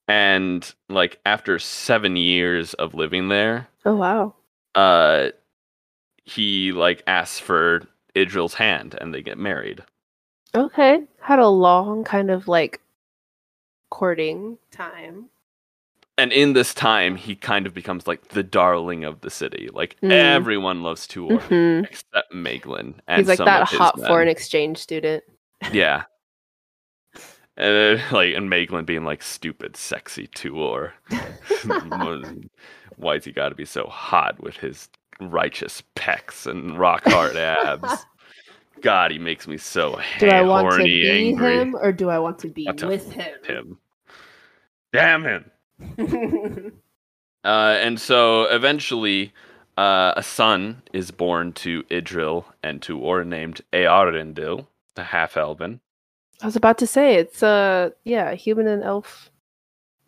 And 0.09 0.74
like 0.88 1.20
after 1.26 1.59
7 1.59 2.16
years 2.16 2.74
of 2.74 2.94
living 2.94 3.28
there, 3.28 3.68
Oh 3.85 3.96
wow. 3.96 4.35
uh 4.74 5.31
he 6.24 6.72
like 6.72 7.02
asks 7.07 7.38
for 7.40 7.83
Idril's 8.14 8.55
hand 8.55 8.96
and 9.00 9.14
they 9.14 9.22
get 9.22 9.38
married. 9.38 9.85
Okay. 10.55 11.05
Had 11.20 11.38
a 11.40 11.48
long 11.48 12.05
kind 12.05 12.31
of 12.31 12.48
like 12.48 12.81
courting 13.90 14.59
time. 14.70 15.28
And 16.18 16.33
in 16.33 16.53
this 16.53 16.75
time 16.75 17.16
he 17.16 17.35
kind 17.35 17.66
of 17.66 17.75
becomes 17.75 18.07
like 18.07 18.29
the 18.29 18.42
darling 18.42 19.05
of 19.05 19.20
the 19.20 19.31
city 19.31 19.68
like 19.72 19.96
Mm. 20.03 20.11
everyone 20.12 20.83
loves 20.83 21.07
Tuor 21.07 21.40
hmm 21.40 21.85
except 21.85 22.33
Maeglin 22.33 22.94
and 23.09 23.18
He's 23.20 23.29
like 23.29 23.38
that 23.38 23.64
hot 23.64 23.96
men. 23.98 24.07
foreign 24.09 24.29
exchange 24.29 24.79
student. 24.79 25.25
yeah 25.72 26.05
and 27.57 27.98
then, 27.98 28.03
like 28.12 28.35
and 28.35 28.51
Maeglin 28.51 28.87
being 28.87 29.05
like 29.05 29.22
stupid 29.22 29.77
sexy 29.77 30.27
Tuor 30.29 30.92
why 32.96 33.14
has 33.14 33.25
he 33.25 33.33
got 33.33 33.48
to 33.51 33.55
be 33.55 33.64
so 33.64 33.85
hot 33.87 34.42
with 34.42 34.57
his 34.57 34.88
righteous 35.20 35.83
pecs 35.94 36.46
and 36.46 36.79
rock 36.79 37.05
hard 37.05 37.37
abs 37.37 38.05
god 38.81 39.11
he 39.12 39.18
makes 39.18 39.46
me 39.46 39.57
so 39.57 39.98
Do 40.18 40.29
I 40.29 40.42
want 40.42 40.70
to 40.72 40.77
horny 40.77 40.85
be 40.85 41.09
angry 41.11 41.59
him 41.61 41.77
or 41.77 41.92
do 41.92 42.09
I 42.11 42.18
want 42.18 42.38
to 42.40 42.48
be 42.48 42.66
Want 42.66 42.79
to 42.79 42.87
with 42.88 43.12
him? 43.12 43.35
him 43.46 43.79
damn 44.92 45.22
him 45.22 45.51
Uh, 47.45 47.77
and 47.81 48.01
so 48.01 48.45
eventually, 48.45 49.33
uh, 49.77 50.12
a 50.16 50.23
son 50.23 50.81
is 50.92 51.11
born 51.11 51.53
to 51.53 51.83
Idril 51.90 52.45
and 52.62 52.81
Tuor 52.81 53.27
named 53.27 53.62
Earendil, 53.73 54.66
the 54.95 55.03
half 55.03 55.37
elven. 55.37 55.81
I 56.40 56.47
was 56.47 56.55
about 56.55 56.79
to 56.79 56.87
say 56.87 57.16
it's 57.16 57.42
uh 57.42 57.90
yeah, 58.05 58.31
a 58.31 58.37
human 58.37 58.68
and 58.68 58.85
elf 58.85 59.31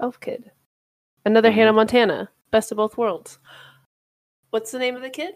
elf 0.00 0.20
kid. 0.20 0.52
Another 1.24 1.50
Mhm. 1.50 1.54
Hannah 1.54 1.72
Montana. 1.72 2.28
Best 2.52 2.70
of 2.70 2.76
both 2.76 2.96
worlds. 2.96 3.40
What's 4.50 4.70
the 4.70 4.78
name 4.78 4.94
of 4.94 5.02
the 5.02 5.10
kid? 5.10 5.34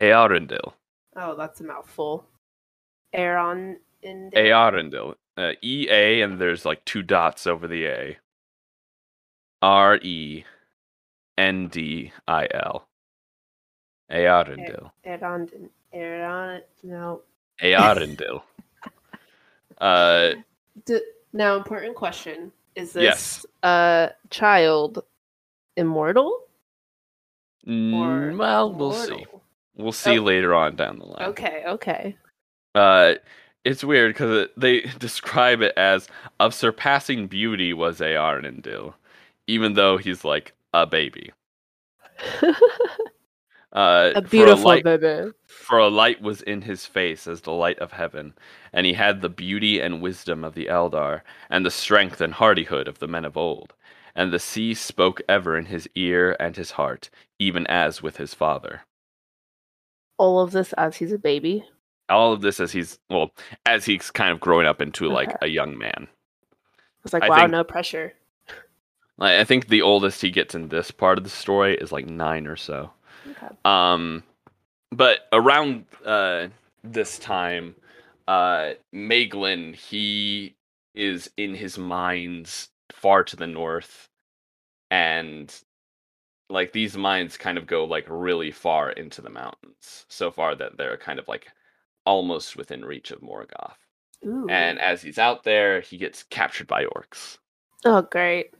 Earendil. 0.00 0.72
Oh, 1.16 1.36
that's 1.36 1.60
a 1.60 1.64
mouthful. 1.64 2.26
Aaron 3.12 3.78
Earendil. 4.02 5.16
Uh, 5.36 5.52
E 5.62 5.86
A, 5.90 6.22
and 6.22 6.38
there's 6.40 6.64
like 6.64 6.82
two 6.86 7.02
dots 7.02 7.46
over 7.46 7.68
the 7.68 7.84
A. 7.86 8.16
R 9.64 9.96
E 10.02 10.44
N 11.38 11.68
D 11.68 12.12
I 12.28 12.46
L. 12.52 12.86
Earendil. 14.12 14.90
Aaron 15.04 15.70
Aaron 15.94 16.62
no. 16.82 17.22
Earendil. 17.62 18.42
Uh, 19.78 20.34
D- 20.86 21.00
now 21.32 21.56
important 21.56 21.96
question. 21.96 22.52
Is 22.76 22.92
this 22.92 23.02
Yes. 23.02 23.46
a 23.64 24.10
child 24.30 25.02
immortal? 25.76 26.42
Mm, 27.66 28.38
well, 28.38 28.72
we'll 28.72 28.92
see. 28.92 29.26
We'll 29.76 29.90
see 29.90 30.18
Oh. 30.20 30.22
later 30.22 30.54
on 30.54 30.76
down 30.76 31.00
the 31.00 31.06
line. 31.06 31.26
Okay, 31.30 31.64
okay. 31.66 32.16
Uh, 32.76 33.14
it's 33.64 33.82
weird 33.82 34.14
because 34.14 34.48
they 34.56 34.82
describe 35.00 35.60
it 35.60 35.72
as 35.76 36.06
of 36.38 36.54
surpassing 36.54 37.26
beauty 37.26 37.72
was 37.72 37.98
Earendil, 37.98 38.94
even 39.46 39.74
though 39.74 39.96
he's 39.96 40.24
like 40.24 40.54
a 40.72 40.86
baby. 40.86 41.32
Uh, 43.74 44.12
a 44.14 44.22
for 44.22 44.28
beautiful 44.28 44.66
light, 44.66 44.84
baby. 44.84 45.32
for 45.46 45.78
a 45.78 45.88
light 45.88 46.22
was 46.22 46.42
in 46.42 46.62
his 46.62 46.86
face 46.86 47.26
as 47.26 47.40
the 47.40 47.50
light 47.50 47.78
of 47.80 47.90
heaven, 47.90 48.32
and 48.72 48.86
he 48.86 48.92
had 48.92 49.20
the 49.20 49.28
beauty 49.28 49.80
and 49.80 50.00
wisdom 50.00 50.44
of 50.44 50.54
the 50.54 50.66
Eldar, 50.66 51.22
and 51.50 51.66
the 51.66 51.72
strength 51.72 52.20
and 52.20 52.34
hardihood 52.34 52.86
of 52.86 53.00
the 53.00 53.08
men 53.08 53.24
of 53.24 53.36
old. 53.36 53.74
And 54.14 54.32
the 54.32 54.38
sea 54.38 54.74
spoke 54.74 55.20
ever 55.28 55.58
in 55.58 55.66
his 55.66 55.88
ear 55.96 56.36
and 56.38 56.54
his 56.54 56.70
heart, 56.70 57.10
even 57.40 57.66
as 57.66 58.00
with 58.00 58.16
his 58.16 58.32
father. 58.32 58.82
All 60.18 60.38
of 60.38 60.52
this 60.52 60.72
as 60.74 60.96
he's 60.96 61.10
a 61.10 61.18
baby. 61.18 61.64
All 62.08 62.32
of 62.32 62.42
this 62.42 62.60
as 62.60 62.70
he's 62.70 63.00
well, 63.10 63.32
as 63.66 63.84
he's 63.84 64.12
kind 64.12 64.30
of 64.30 64.38
growing 64.38 64.68
up 64.68 64.80
into 64.80 65.08
like 65.08 65.36
a 65.42 65.48
young 65.48 65.76
man. 65.76 66.06
It's 67.04 67.12
like 67.12 67.24
I 67.24 67.28
wow, 67.28 67.46
no 67.46 67.64
pressure. 67.64 68.12
Like, 69.18 69.38
I 69.38 69.44
think 69.44 69.68
the 69.68 69.82
oldest 69.82 70.20
he 70.20 70.30
gets 70.30 70.54
in 70.54 70.68
this 70.68 70.90
part 70.90 71.18
of 71.18 71.24
the 71.24 71.30
story 71.30 71.76
is 71.76 71.92
like 71.92 72.06
nine 72.06 72.46
or 72.46 72.56
so. 72.56 72.90
Okay. 73.30 73.54
Um, 73.64 74.22
but 74.90 75.20
around 75.32 75.86
uh, 76.04 76.48
this 76.82 77.18
time, 77.18 77.74
uh, 78.26 78.72
Maeglin, 78.92 79.74
he 79.74 80.56
is 80.94 81.30
in 81.36 81.54
his 81.54 81.78
mines 81.78 82.68
far 82.92 83.24
to 83.24 83.36
the 83.36 83.46
north, 83.46 84.08
and 84.90 85.54
like 86.50 86.72
these 86.72 86.96
mines 86.96 87.36
kind 87.36 87.58
of 87.58 87.66
go 87.66 87.84
like 87.84 88.06
really 88.08 88.50
far 88.50 88.90
into 88.90 89.22
the 89.22 89.30
mountains, 89.30 90.06
so 90.08 90.30
far 90.30 90.54
that 90.54 90.76
they're 90.76 90.96
kind 90.96 91.18
of 91.18 91.28
like 91.28 91.48
almost 92.06 92.56
within 92.56 92.84
reach 92.84 93.10
of 93.10 93.20
Morgoth. 93.20 93.76
Ooh. 94.26 94.46
And 94.48 94.78
as 94.78 95.02
he's 95.02 95.18
out 95.18 95.44
there, 95.44 95.80
he 95.80 95.96
gets 95.98 96.22
captured 96.24 96.66
by 96.66 96.84
orcs. 96.84 97.38
oh, 97.84 98.02
great. 98.02 98.52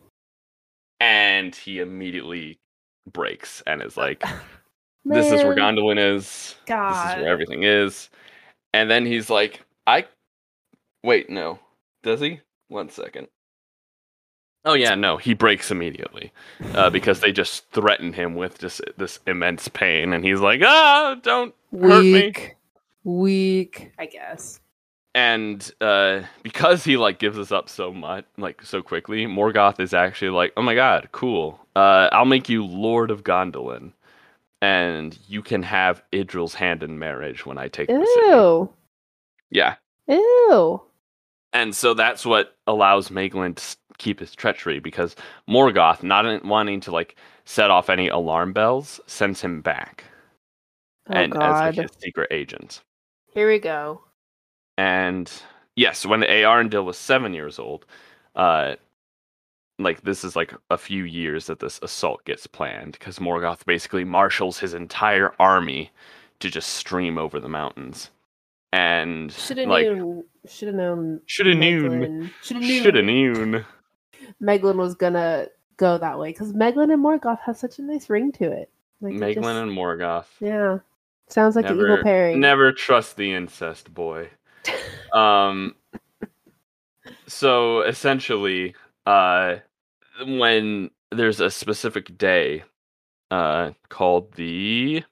And 1.05 1.55
he 1.55 1.81
immediately 1.81 2.59
breaks 3.13 3.63
and 3.67 3.83
is 3.83 3.97
like, 3.97 4.21
"This 5.05 5.31
is 5.31 5.45
where 5.45 5.55
Gondolin 5.55 5.99
is. 5.99 6.57
This 6.67 7.17
is 7.17 7.23
where 7.23 7.29
everything 7.29 7.63
is." 7.63 8.09
And 8.73 8.91
then 8.91 9.05
he's 9.05 9.29
like, 9.29 9.61
"I 9.87 10.07
wait, 11.03 11.29
no, 11.29 11.59
does 12.03 12.21
he? 12.21 12.41
One 12.69 12.89
second. 12.89 13.29
Oh 14.65 14.73
yeah, 14.73 14.95
no, 14.95 15.19
he 15.19 15.35
breaks 15.35 15.71
immediately 15.71 16.33
uh, 16.73 16.89
because 16.89 17.21
they 17.21 17.33
just 17.33 17.71
threaten 17.71 18.15
him 18.15 18.35
with 18.35 18.59
just 18.59 18.81
this 18.97 19.21
immense 19.27 19.69
pain, 19.69 20.15
and 20.15 20.25
he's 20.25 20.41
like, 20.41 20.63
"Ah, 20.65 21.17
don't 21.23 21.55
hurt 21.71 22.03
me." 22.03 22.13
Weak. 22.13 22.57
Weak, 23.05 23.93
I 23.99 24.07
guess. 24.07 24.61
And 25.17 25.71
uh, 25.81 26.23
because 26.43 26.83
he 26.83 26.97
like 26.97 27.21
gives 27.21 27.39
us 27.39 27.53
up 27.53 27.69
so 27.69 27.93
much, 27.93 28.25
like 28.37 28.63
so 28.63 28.83
quickly, 28.83 29.27
Morgoth 29.27 29.79
is 29.79 29.95
actually 29.95 30.31
like, 30.31 30.53
"Oh 30.57 30.63
my 30.63 30.75
god, 30.75 31.09
cool! 31.13 31.61
Uh, 31.77 32.09
I'll 32.11 32.25
make 32.25 32.49
you 32.49 32.65
Lord 32.67 33.13
of 33.13 33.23
Gondolin, 33.23 33.93
and 34.61 35.17
you 35.29 35.41
can 35.41 35.63
have 35.63 36.03
Idril's 36.13 36.55
hand 36.55 36.83
in 36.83 36.99
marriage 36.99 37.47
when 37.47 37.59
I 37.59 37.69
take 37.69 37.87
the 37.89 38.05
city." 38.05 38.73
Yeah, 39.51 39.77
Ew. 40.09 40.83
and 41.53 41.77
so 41.77 41.95
that's 41.95 42.27
what 42.27 42.57
allows 42.67 43.11
Maeglin 43.11 43.55
to 43.55 43.77
keep 43.99 44.19
his 44.19 44.35
treachery 44.35 44.81
because 44.81 45.15
Morgoth, 45.49 46.03
not 46.03 46.45
wanting 46.45 46.81
to 46.81 46.91
like 46.91 47.15
set 47.45 47.71
off 47.71 47.89
any 47.89 48.09
alarm 48.09 48.53
bells, 48.53 49.01
sends 49.07 49.41
him 49.41 49.61
back 49.61 50.03
Oh 51.09 51.15
and 51.15 51.33
as 51.35 51.39
god. 51.39 51.77
like 51.77 51.89
his 51.89 51.97
secret 52.03 52.29
agent. 52.33 52.83
Here 53.33 53.49
we 53.49 53.61
go. 53.61 54.01
And 54.77 55.31
yes, 55.77 56.05
when 56.05 56.21
Earendil 56.21 56.85
was 56.85 56.99
seven 56.99 57.33
years 57.35 57.59
old, 57.59 57.87
uh, 58.35 58.75
like 59.79 60.03
this 60.03 60.25
is 60.25 60.37
like 60.37 60.55
a 60.71 60.79
few 60.79 61.05
years 61.05 61.47
that 61.47 61.61
this 61.61 61.79
assault 61.83 62.25
gets 62.25 62.47
planned 62.47 62.93
because 62.93 63.19
Morgoth 63.19 63.65
basically 63.67 64.05
marshals 64.05 64.59
his 64.59 64.75
entire 64.75 65.33
army 65.39 65.91
to 66.41 66.51
just 66.51 66.71
stream 66.71 67.19
over 67.19 67.41
the 67.41 67.49
mountains. 67.49 68.11
And 68.73 69.31
Should 69.33 69.59
have 69.59 69.69
like 69.69 69.87
known. 69.87 70.25
Should 70.49 70.69
have 70.69 70.77
known. 70.77 71.21
should 71.27 71.47
have 71.47 71.57
known, 71.57 71.91
Maeglin- 71.91 72.31
Should 72.43 72.57
have 72.57 72.63
known. 72.65 72.83
should 72.83 72.95
have 72.97 73.05
known. 73.05 73.65
Maeglin 74.43 74.77
was 74.77 74.95
gonna 74.95 75.47
go 75.77 75.97
that 75.99 76.19
way 76.19 76.31
because 76.31 76.53
Maeglin 76.53 76.93
and 76.93 77.03
Morgoth 77.05 77.39
have 77.41 77.57
such 77.57 77.79
a 77.79 77.83
nice 77.83 78.11
ring 78.11 78.33
to 78.33 78.51
it. 78.51 78.71
Like 79.01 79.15
Maeglin 79.15 79.35
just- 79.35 79.47
and 79.47 79.71
Morgoth. 79.71 80.27
yeah, 80.41 80.79
sounds 81.29 81.55
like 81.57 81.67
an 81.67 81.79
evil 81.81 81.99
pairing. 82.03 82.41
Never 82.41 82.73
trust 82.73 83.17
the 83.17 83.33
incest 83.33 83.95
boy. 83.95 84.29
Um 85.13 85.75
so 87.27 87.83
essentially 87.83 88.75
uh 89.07 89.57
when 90.27 90.91
there's 91.11 91.41
a 91.41 91.51
specific 91.51 92.17
day 92.19 92.65
uh 93.31 93.73
called 93.91 94.33
the 94.35 95.05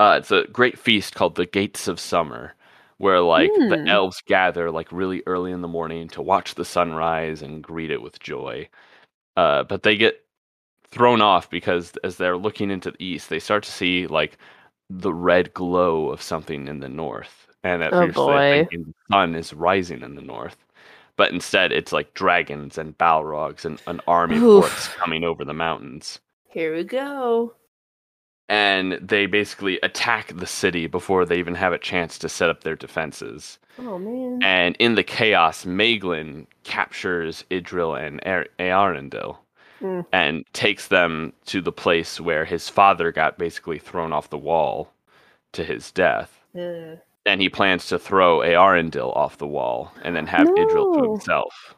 uh 0.00 0.16
it's 0.18 0.30
a 0.30 0.44
great 0.52 0.78
feast 0.78 1.14
called 1.14 1.34
the 1.36 1.46
Gates 1.46 1.88
of 1.88 2.00
Summer 2.00 2.54
where 2.98 3.20
like 3.20 3.60
the 3.68 3.78
Hmm. 3.78 3.88
elves 3.88 4.20
gather 4.26 4.70
like 4.70 4.90
really 4.92 5.22
early 5.26 5.52
in 5.52 5.60
the 5.60 5.68
morning 5.68 6.08
to 6.08 6.22
watch 6.22 6.54
the 6.54 6.64
sunrise 6.64 7.42
and 7.42 7.62
greet 7.62 7.90
it 7.90 8.02
with 8.02 8.18
joy. 8.20 8.68
Uh 9.36 9.64
but 9.64 9.82
they 9.84 9.96
get 9.96 10.24
thrown 10.88 11.20
off 11.22 11.50
because 11.50 11.92
as 12.04 12.16
they're 12.18 12.36
looking 12.38 12.70
into 12.70 12.90
the 12.92 13.04
east 13.04 13.28
they 13.30 13.40
start 13.40 13.64
to 13.64 13.72
see 13.72 14.06
like 14.08 14.38
the 14.90 15.14
red 15.14 15.52
glow 15.54 16.10
of 16.10 16.22
something 16.22 16.68
in 16.68 16.80
the 16.80 16.88
north. 16.88 17.43
And 17.64 17.82
at 17.82 17.92
Oh, 17.92 18.06
first 18.06 18.14
they're 18.16 18.24
boy. 18.26 18.66
thinking 18.70 18.84
the 19.08 19.14
sun 19.14 19.34
is 19.34 19.52
rising 19.52 20.02
in 20.02 20.14
the 20.14 20.22
north. 20.22 20.56
But 21.16 21.32
instead 21.32 21.72
it's 21.72 21.92
like 21.92 22.14
dragons 22.14 22.78
and 22.78 22.96
balrogs 22.98 23.64
and 23.64 23.80
an 23.86 24.00
army 24.06 24.36
of 24.36 24.42
Oof. 24.42 24.64
orcs 24.66 24.94
coming 24.96 25.24
over 25.24 25.44
the 25.44 25.54
mountains. 25.54 26.20
Here 26.48 26.74
we 26.74 26.84
go. 26.84 27.54
And 28.48 28.92
they 29.00 29.24
basically 29.26 29.78
attack 29.82 30.36
the 30.36 30.46
city 30.46 30.86
before 30.86 31.24
they 31.24 31.38
even 31.38 31.54
have 31.54 31.72
a 31.72 31.78
chance 31.78 32.18
to 32.18 32.28
set 32.28 32.50
up 32.50 32.62
their 32.62 32.76
defenses. 32.76 33.58
Oh 33.78 33.98
man. 33.98 34.40
And 34.42 34.76
in 34.78 34.94
the 34.96 35.02
chaos, 35.02 35.64
Maeglin 35.64 36.46
captures 36.64 37.44
Idril 37.50 37.98
and 37.98 38.20
Ar- 38.26 38.46
Earendil 38.58 39.38
Mm. 39.80 40.06
and 40.12 40.44
takes 40.52 40.86
them 40.88 41.32
to 41.46 41.60
the 41.60 41.72
place 41.72 42.20
where 42.20 42.44
his 42.44 42.68
father 42.68 43.10
got 43.10 43.38
basically 43.38 43.78
thrown 43.78 44.12
off 44.12 44.30
the 44.30 44.38
wall 44.38 44.92
to 45.52 45.64
his 45.64 45.90
death. 45.90 46.40
Ugh. 46.56 46.98
And 47.26 47.40
he 47.40 47.48
plans 47.48 47.86
to 47.86 47.98
throw 47.98 48.38
Earendil 48.40 49.16
off 49.16 49.38
the 49.38 49.46
wall 49.46 49.92
and 50.02 50.14
then 50.14 50.26
have 50.26 50.46
Idril 50.46 50.94
to 50.98 51.10
himself. 51.12 51.74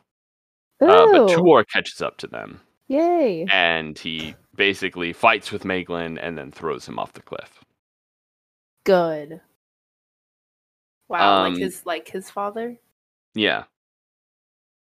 Uh, 0.80 0.86
but 1.10 1.28
Tuor 1.30 1.64
catches 1.72 2.02
up 2.02 2.16
to 2.18 2.26
them 2.26 2.60
Yay. 2.88 3.46
and 3.50 3.98
he 3.98 4.34
basically 4.56 5.12
fights 5.12 5.50
with 5.52 5.62
Maeglin 5.64 6.18
and 6.20 6.36
then 6.36 6.50
throws 6.52 6.86
him 6.86 6.98
off 6.98 7.12
the 7.14 7.22
cliff. 7.22 7.64
Good. 8.84 9.40
Wow, 11.08 11.44
Um, 11.44 11.52
like 11.54 11.60
his 11.62 11.86
like 11.86 12.08
his 12.08 12.28
father. 12.30 12.76
Yeah. 13.34 13.64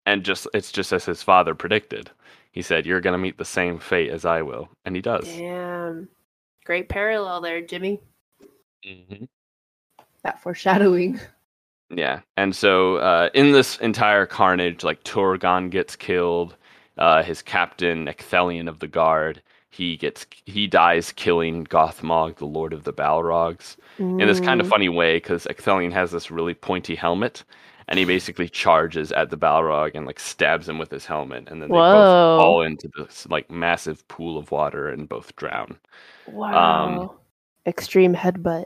And 0.05 0.23
just 0.23 0.47
it's 0.53 0.71
just 0.71 0.93
as 0.93 1.05
his 1.05 1.21
father 1.21 1.53
predicted. 1.55 2.09
He 2.51 2.61
said, 2.61 2.85
You're 2.85 3.01
gonna 3.01 3.17
meet 3.17 3.37
the 3.37 3.45
same 3.45 3.79
fate 3.79 4.09
as 4.11 4.25
I 4.25 4.41
will. 4.41 4.69
And 4.85 4.95
he 4.95 5.01
does. 5.01 5.25
Damn. 5.25 6.07
Great 6.65 6.87
parallel 6.89 7.41
there, 7.41 7.61
Jimmy. 7.61 7.99
Mhm. 8.87 9.27
That 10.23 10.41
foreshadowing. 10.41 11.19
Yeah. 11.95 12.21
And 12.37 12.55
so 12.55 12.95
uh, 12.95 13.29
in 13.35 13.51
this 13.51 13.77
entire 13.77 14.25
carnage, 14.25 14.83
like 14.83 15.03
Turgon 15.03 15.69
gets 15.69 15.95
killed, 15.95 16.55
uh, 16.97 17.21
his 17.21 17.43
captain, 17.43 18.07
Ecthelion 18.07 18.67
of 18.67 18.79
the 18.79 18.87
Guard, 18.87 19.43
he 19.69 19.95
gets 19.97 20.25
he 20.45 20.65
dies 20.65 21.11
killing 21.11 21.65
Gothmog, 21.65 22.37
the 22.37 22.45
Lord 22.47 22.73
of 22.73 22.83
the 22.83 22.93
Balrogs. 22.93 23.75
in 23.99 24.17
this 24.17 24.39
kind 24.39 24.59
of 24.59 24.65
Mm. 24.65 24.69
funny 24.71 24.89
way 24.89 25.17
because 25.17 25.45
Ecthelion 25.45 25.91
has 25.91 26.09
this 26.09 26.31
really 26.31 26.55
pointy 26.55 26.95
helmet, 26.95 27.43
and 27.87 27.99
he 27.99 28.05
basically 28.05 28.49
charges 28.49 29.11
at 29.11 29.29
the 29.29 29.37
Balrog 29.37 29.91
and 29.93 30.07
like 30.07 30.19
stabs 30.19 30.67
him 30.67 30.79
with 30.79 30.89
his 30.89 31.05
helmet, 31.05 31.47
and 31.51 31.61
then 31.61 31.69
they 31.69 31.75
both 31.75 32.39
fall 32.41 32.63
into 32.63 32.89
this 32.97 33.27
like 33.29 33.51
massive 33.51 34.07
pool 34.07 34.39
of 34.39 34.49
water 34.49 34.89
and 34.89 35.07
both 35.07 35.35
drown. 35.35 35.77
Wow. 36.25 37.19
Extreme 37.67 38.15
headbutt. 38.15 38.65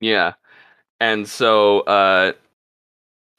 Yeah, 0.00 0.34
and 1.00 1.28
so 1.28 1.80
uh, 1.80 2.32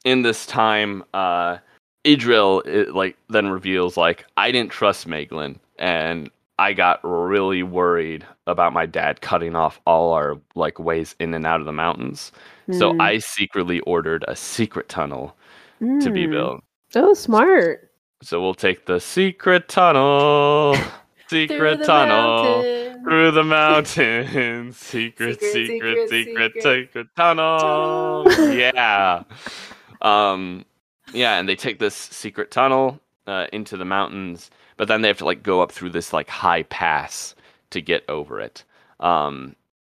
in 0.06 0.22
this 0.22 0.46
time, 0.46 1.04
uh, 1.13 1.58
Idril 2.06 2.65
it, 2.65 2.93
like 2.96 3.17
then 3.30 3.50
reveals 3.50 3.98
like 3.98 4.26
I 4.38 4.52
didn't 4.52 4.72
trust 4.72 5.08
Maeglin, 5.08 5.58
and 5.78 6.30
I 6.60 6.74
got 6.74 7.00
really 7.04 7.63
worried 7.63 8.26
about 8.48 8.74
my 8.74 8.86
dad 8.86 9.22
cutting 9.22 9.56
off 9.56 9.80
all 9.86 10.13
our 10.13 10.38
like 10.56 10.80
ways 10.80 11.15
in 11.20 11.34
and 11.34 11.46
out 11.46 11.60
of 11.60 11.65
the 11.65 11.74
mountains. 11.74 12.32
So 12.72 12.93
Mm. 12.93 13.02
I 13.02 13.17
secretly 13.20 13.80
ordered 13.82 14.24
a 14.28 14.36
secret 14.36 14.89
tunnel 14.89 15.36
to 15.80 16.10
be 16.10 16.28
Mm. 16.28 16.32
built. 16.32 16.63
Oh, 16.96 17.13
smart. 17.13 17.91
So 18.24 18.41
we'll 18.41 18.54
take 18.56 18.86
the 18.86 19.00
secret 19.00 19.67
tunnel, 19.67 20.76
secret 21.30 21.84
tunnel 21.84 22.43
mountain. 22.43 22.87
Through 23.08 23.32
the 23.32 23.43
mountains. 23.43 24.78
Secret, 24.78 25.39
Secret, 25.41 26.10
secret, 26.10 26.10
secret, 26.10 26.54
secret, 26.63 27.08
tunnel. 27.15 28.26
Yeah. 28.54 29.24
Um, 30.02 30.63
yeah, 31.12 31.39
and 31.39 31.50
they 31.50 31.56
take 31.56 31.80
this 31.80 31.96
secret 31.96 32.52
tunnel 32.52 33.00
uh, 33.26 33.48
into 33.52 33.78
the 33.78 33.86
mountains, 33.86 34.52
but 34.78 34.88
then 34.88 35.02
they 35.02 35.08
have 35.08 35.17
to 35.17 35.26
like 35.26 35.41
go 35.41 35.60
up 35.62 35.72
through 35.72 35.89
this 35.89 36.13
like 36.13 36.30
high 36.30 36.62
pass 36.63 37.34
to 37.72 37.82
get 37.82 38.04
over 38.08 38.39
it. 38.39 38.63
Um, 39.00 39.56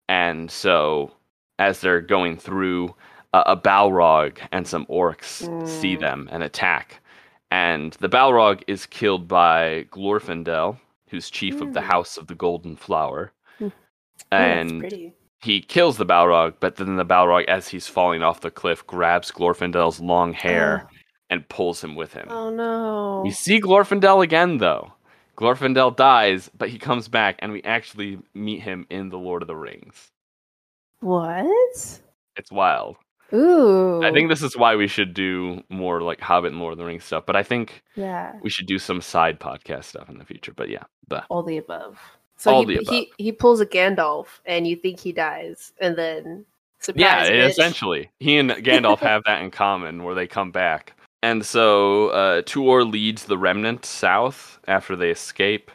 and 0.09 0.49
so 0.49 1.11
as 1.59 1.81
they're 1.81 2.01
going 2.01 2.37
through, 2.37 2.95
uh, 3.33 3.43
a 3.45 3.55
Balrog 3.55 4.39
and 4.51 4.67
some 4.67 4.87
orcs 4.87 5.47
see 5.67 5.97
Mm. 5.97 5.99
them 5.99 6.29
and 6.31 6.41
attack. 6.41 6.99
And 7.51 7.93
the 7.99 8.09
Balrog 8.09 8.63
is 8.67 8.87
killed 8.87 9.27
by 9.27 9.85
Glorfindel, 9.91 10.79
who's 11.11 11.29
chief 11.29 11.61
of 11.61 11.73
the 11.73 11.81
Mm. 11.81 11.83
House 11.83 12.17
of 12.17 12.25
the 12.27 12.35
Golden 12.35 12.75
Flower. 12.75 13.31
Mm. 13.59 13.71
Oh, 14.31 14.35
And 14.35 14.79
pretty. 14.79 15.13
he 15.43 15.61
kills 15.61 15.97
the 15.97 16.05
Balrog, 16.05 16.55
but 16.59 16.77
then 16.77 16.95
the 16.95 17.05
Balrog, 17.05 17.45
as 17.45 17.67
he's 17.67 17.87
falling 17.87 18.23
off 18.23 18.41
the 18.41 18.49
cliff, 18.51 18.85
grabs 18.87 19.31
Glorfindel's 19.31 19.99
long 19.99 20.33
hair 20.33 20.89
and 21.29 21.47
pulls 21.49 21.83
him 21.83 21.95
with 21.95 22.13
him. 22.13 22.27
Oh 22.29 22.49
no. 22.49 23.21
We 23.23 23.31
see 23.31 23.59
Glorfindel 23.61 24.23
again, 24.23 24.57
though. 24.57 24.93
Glorfindel 25.37 25.95
dies, 25.95 26.49
but 26.57 26.69
he 26.69 26.77
comes 26.79 27.07
back, 27.07 27.35
and 27.39 27.51
we 27.51 27.63
actually 27.63 28.19
meet 28.33 28.61
him 28.61 28.85
in 28.89 29.09
The 29.09 29.17
Lord 29.17 29.41
of 29.41 29.47
the 29.47 29.55
Rings. 29.55 30.11
What? 30.99 31.45
It's 32.35 32.51
wild. 32.51 32.97
Ooh. 33.33 34.03
I 34.03 34.11
think 34.11 34.29
this 34.29 34.41
is 34.43 34.57
why 34.57 34.75
we 34.75 34.87
should 34.87 35.13
do 35.13 35.63
more 35.69 36.01
like 36.01 36.19
Hobbit 36.21 36.51
and 36.51 36.59
Lord 36.59 36.73
of 36.73 36.77
the 36.77 36.85
Rings 36.85 37.03
stuff, 37.03 37.25
but 37.25 37.35
I 37.35 37.43
think 37.43 37.83
Yeah. 37.95 38.33
we 38.41 38.49
should 38.49 38.67
do 38.67 38.77
some 38.79 39.01
side 39.01 39.39
podcast 39.39 39.85
stuff 39.85 40.09
in 40.09 40.17
the 40.17 40.25
future. 40.25 40.53
But 40.55 40.69
yeah, 40.69 40.83
but 41.07 41.25
All 41.29 41.43
the 41.43 41.57
above. 41.57 41.99
So 42.37 42.51
All 42.53 42.65
he, 42.65 42.77
the 42.77 42.83
he 42.89 43.11
he 43.17 43.31
pulls 43.31 43.61
a 43.61 43.65
Gandalf 43.65 44.25
and 44.45 44.65
you 44.67 44.75
think 44.75 44.99
he 44.99 45.11
dies 45.11 45.73
and 45.79 45.95
then 45.95 46.45
surprise 46.79 47.29
yeah, 47.29 47.29
bitch. 47.29 47.49
essentially, 47.51 48.09
he 48.19 48.37
and 48.37 48.49
Gandalf 48.51 48.99
have 49.11 49.23
that 49.25 49.41
in 49.43 49.51
common, 49.51 50.03
where 50.03 50.15
they 50.15 50.27
come 50.27 50.51
back. 50.51 50.93
And 51.23 51.45
so 51.45 52.07
uh, 52.09 52.41
Tuor 52.41 52.91
leads 52.91 53.25
the 53.25 53.37
remnant 53.37 53.85
south 53.85 54.59
after 54.67 54.95
they 54.95 55.11
escape 55.11 55.69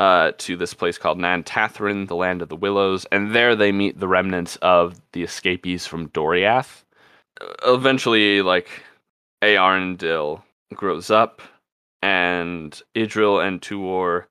uh, 0.00 0.32
to 0.38 0.56
this 0.56 0.74
place 0.74 0.98
called 0.98 1.18
Nan-tathren, 1.18 2.08
the 2.08 2.16
land 2.16 2.42
of 2.42 2.48
the 2.48 2.56
willows, 2.56 3.04
and 3.12 3.32
there 3.32 3.54
they 3.54 3.70
meet 3.70 4.00
the 4.00 4.08
remnants 4.08 4.56
of 4.56 5.00
the 5.12 5.22
escapees 5.22 5.86
from 5.86 6.08
Doriath. 6.08 6.82
Eventually, 7.64 8.42
like 8.42 8.68
Earendil 9.42 10.42
grows 10.74 11.10
up, 11.10 11.42
and 12.02 12.80
Idril 12.94 13.46
and 13.46 13.60
Tuor, 13.60 14.24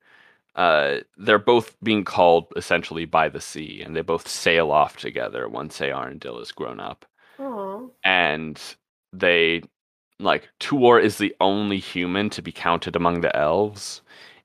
uh, 0.56 0.98
they're 1.18 1.40
both 1.40 1.76
being 1.84 2.04
called 2.04 2.48
essentially 2.56 3.06
by 3.06 3.30
the 3.30 3.42
sea, 3.42 3.82
and 3.84 3.96
they 3.96 4.02
both 4.02 4.28
sail 4.28 4.72
off 4.72 4.98
together 4.98 5.48
once 5.48 5.80
Earendil 5.80 6.42
is 6.42 6.52
grown 6.52 6.80
up. 6.80 7.06
Oh. 7.40 7.92
And 8.04 8.62
they, 9.14 9.64
like, 10.20 10.50
Tuor 10.60 11.02
is 11.02 11.18
the 11.18 11.36
only 11.40 11.80
human 11.80 12.30
to 12.32 12.42
be 12.42 12.52
counted 12.52 12.96
among 12.96 13.22
the 13.22 13.36
elves, 13.36 14.02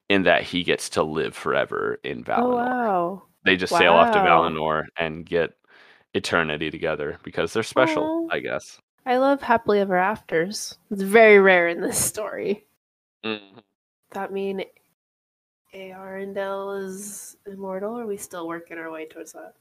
in 0.09 0.23
that 0.25 0.43
he 0.43 0.63
gets 0.63 0.91
to 0.91 1.03
live 1.03 1.35
forever 1.35 1.99
in 2.05 2.23
Valinor. 2.23 2.39
Oh 2.39 2.57
wow. 2.57 3.23
They 3.45 3.57
just 3.57 3.77
sail 3.77 3.95
off 3.95 4.13
to 4.13 4.19
Valinor 4.19 4.85
and 4.99 5.25
get 5.25 5.55
eternity 6.15 6.71
together 6.71 7.19
because 7.23 7.53
they're 7.53 7.63
special, 7.63 8.29
Aw. 8.31 8.35
I 8.35 8.39
guess. 8.41 8.81
I 9.07 9.19
love 9.19 9.43
happily 9.43 9.81
ever 9.81 9.97
afters. 9.97 10.79
It's 10.91 11.03
very 11.03 11.39
rare 11.39 11.69
in 11.69 11.81
this 11.81 12.03
story. 12.03 12.65
Mhm. 13.25 13.63
That 14.13 14.33
mean 14.33 14.65
Earendil 15.75 16.85
is 16.85 17.37
immortal, 17.47 17.99
or 17.99 18.03
are 18.03 18.07
we 18.07 18.17
still 18.17 18.47
working 18.47 18.79
our 18.79 18.91
way 18.91 19.07
towards 19.07 19.33
that? 19.33 19.55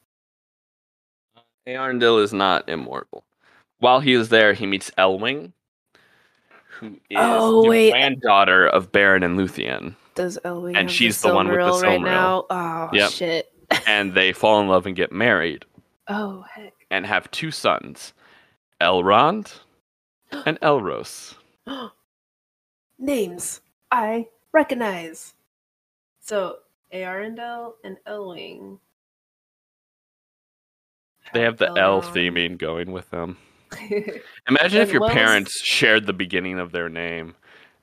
Earendil 1.67 2.21
is 2.21 2.33
not 2.33 2.69
immortal. 2.69 3.23
While 3.79 3.99
he 3.99 4.13
is 4.13 4.29
there, 4.29 4.53
he 4.53 4.65
meets 4.65 4.91
Elwing, 4.97 5.53
who 6.79 6.87
is 7.09 7.17
Oh, 7.19 7.63
the 7.63 7.69
wait. 7.69 7.91
granddaughter 7.91 8.67
of 8.67 8.91
Beren 8.91 9.23
and 9.25 9.37
Luthien, 9.37 9.95
Does 10.15 10.37
Elwing 10.45 10.75
And 10.77 10.91
she's 10.91 11.21
the 11.21 11.33
one 11.33 11.47
with 11.49 11.59
the 11.59 11.71
Silmaril 11.71 11.81
right 11.83 12.01
now? 12.01 12.45
Oh 12.49 12.89
Yep. 12.93 13.11
shit. 13.11 13.49
and 13.87 14.13
they 14.13 14.31
fall 14.33 14.61
in 14.61 14.67
love 14.67 14.85
and 14.85 14.95
get 14.95 15.11
married 15.11 15.65
Oh 16.07 16.43
heck. 16.53 16.73
and 16.91 17.05
have 17.05 17.31
two 17.31 17.51
sons, 17.51 18.13
Elrond 18.81 19.59
and 20.45 20.59
Elros. 20.61 21.35
Names 22.99 23.61
I 23.91 24.27
recognize. 24.51 25.33
So 26.19 26.57
Earendil 26.93 27.73
and 27.83 27.97
Elwing. 28.07 28.79
They 31.33 31.41
have 31.41 31.57
the 31.57 31.71
L 31.77 32.01
theming 32.01 32.57
going 32.57 32.91
with 32.91 33.09
them. 33.09 33.37
Imagine 34.47 34.81
if 34.81 34.91
your 34.91 35.09
parents 35.09 35.59
shared 35.61 36.05
the 36.05 36.13
beginning 36.13 36.59
of 36.59 36.71
their 36.71 36.89
name 36.89 37.35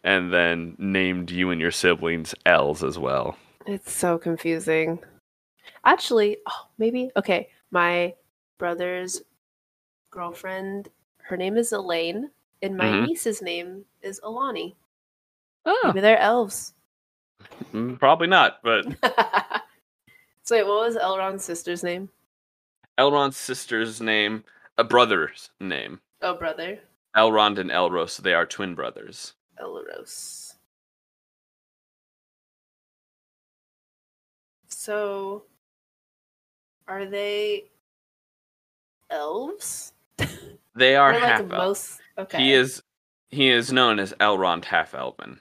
and 0.04 0.32
then 0.32 0.76
named 0.78 1.30
you 1.30 1.50
and 1.50 1.60
your 1.60 1.70
siblings 1.70 2.34
L's 2.46 2.82
as 2.82 2.98
well. 2.98 3.36
It's 3.66 3.92
so 3.92 4.18
confusing. 4.18 4.98
Actually, 5.84 6.38
oh, 6.48 6.66
maybe 6.78 7.10
okay. 7.16 7.48
My 7.70 8.14
brother's 8.58 9.22
girlfriend, 10.10 10.88
her 11.18 11.36
name 11.36 11.56
is 11.56 11.72
Elaine, 11.72 12.30
and 12.62 12.76
my 12.76 12.88
Mhm. 12.88 13.06
niece's 13.06 13.40
name 13.42 13.86
is 14.02 14.20
Alani. 14.22 14.76
Oh, 15.64 15.80
Maybe 15.84 16.00
they're 16.00 16.18
elves. 16.18 16.74
mm, 17.72 17.98
probably 17.98 18.26
not, 18.26 18.60
but 18.62 18.84
so 20.42 20.56
wait, 20.56 20.66
what 20.66 20.86
was 20.86 20.96
Elrond's 20.96 21.44
sister's 21.44 21.82
name? 21.84 22.10
Elrond's 22.98 23.36
sister's 23.36 24.00
name, 24.00 24.44
a 24.76 24.84
brother's 24.84 25.50
name. 25.60 26.00
Oh, 26.22 26.34
brother, 26.34 26.80
Elrond 27.16 27.58
and 27.58 27.70
Elros, 27.70 28.16
they 28.18 28.34
are 28.34 28.46
twin 28.46 28.74
brothers. 28.74 29.34
Elros. 29.58 30.54
So, 34.68 35.44
are 36.90 37.06
they 37.06 37.64
elves? 39.10 39.92
They 40.74 40.96
are 40.96 41.12
like, 41.12 41.22
half 41.22 41.40
elf. 41.40 41.48
most. 41.50 42.00
Okay. 42.18 42.38
He 42.38 42.52
is 42.52 42.82
he 43.28 43.48
is 43.50 43.72
known 43.72 43.98
as 43.98 44.12
Elrond 44.14 44.64
half 44.64 44.94
elven. 44.94 45.40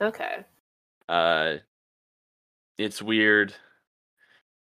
Okay. 0.00 0.44
Uh 1.08 1.56
it's 2.78 3.02
weird. 3.02 3.54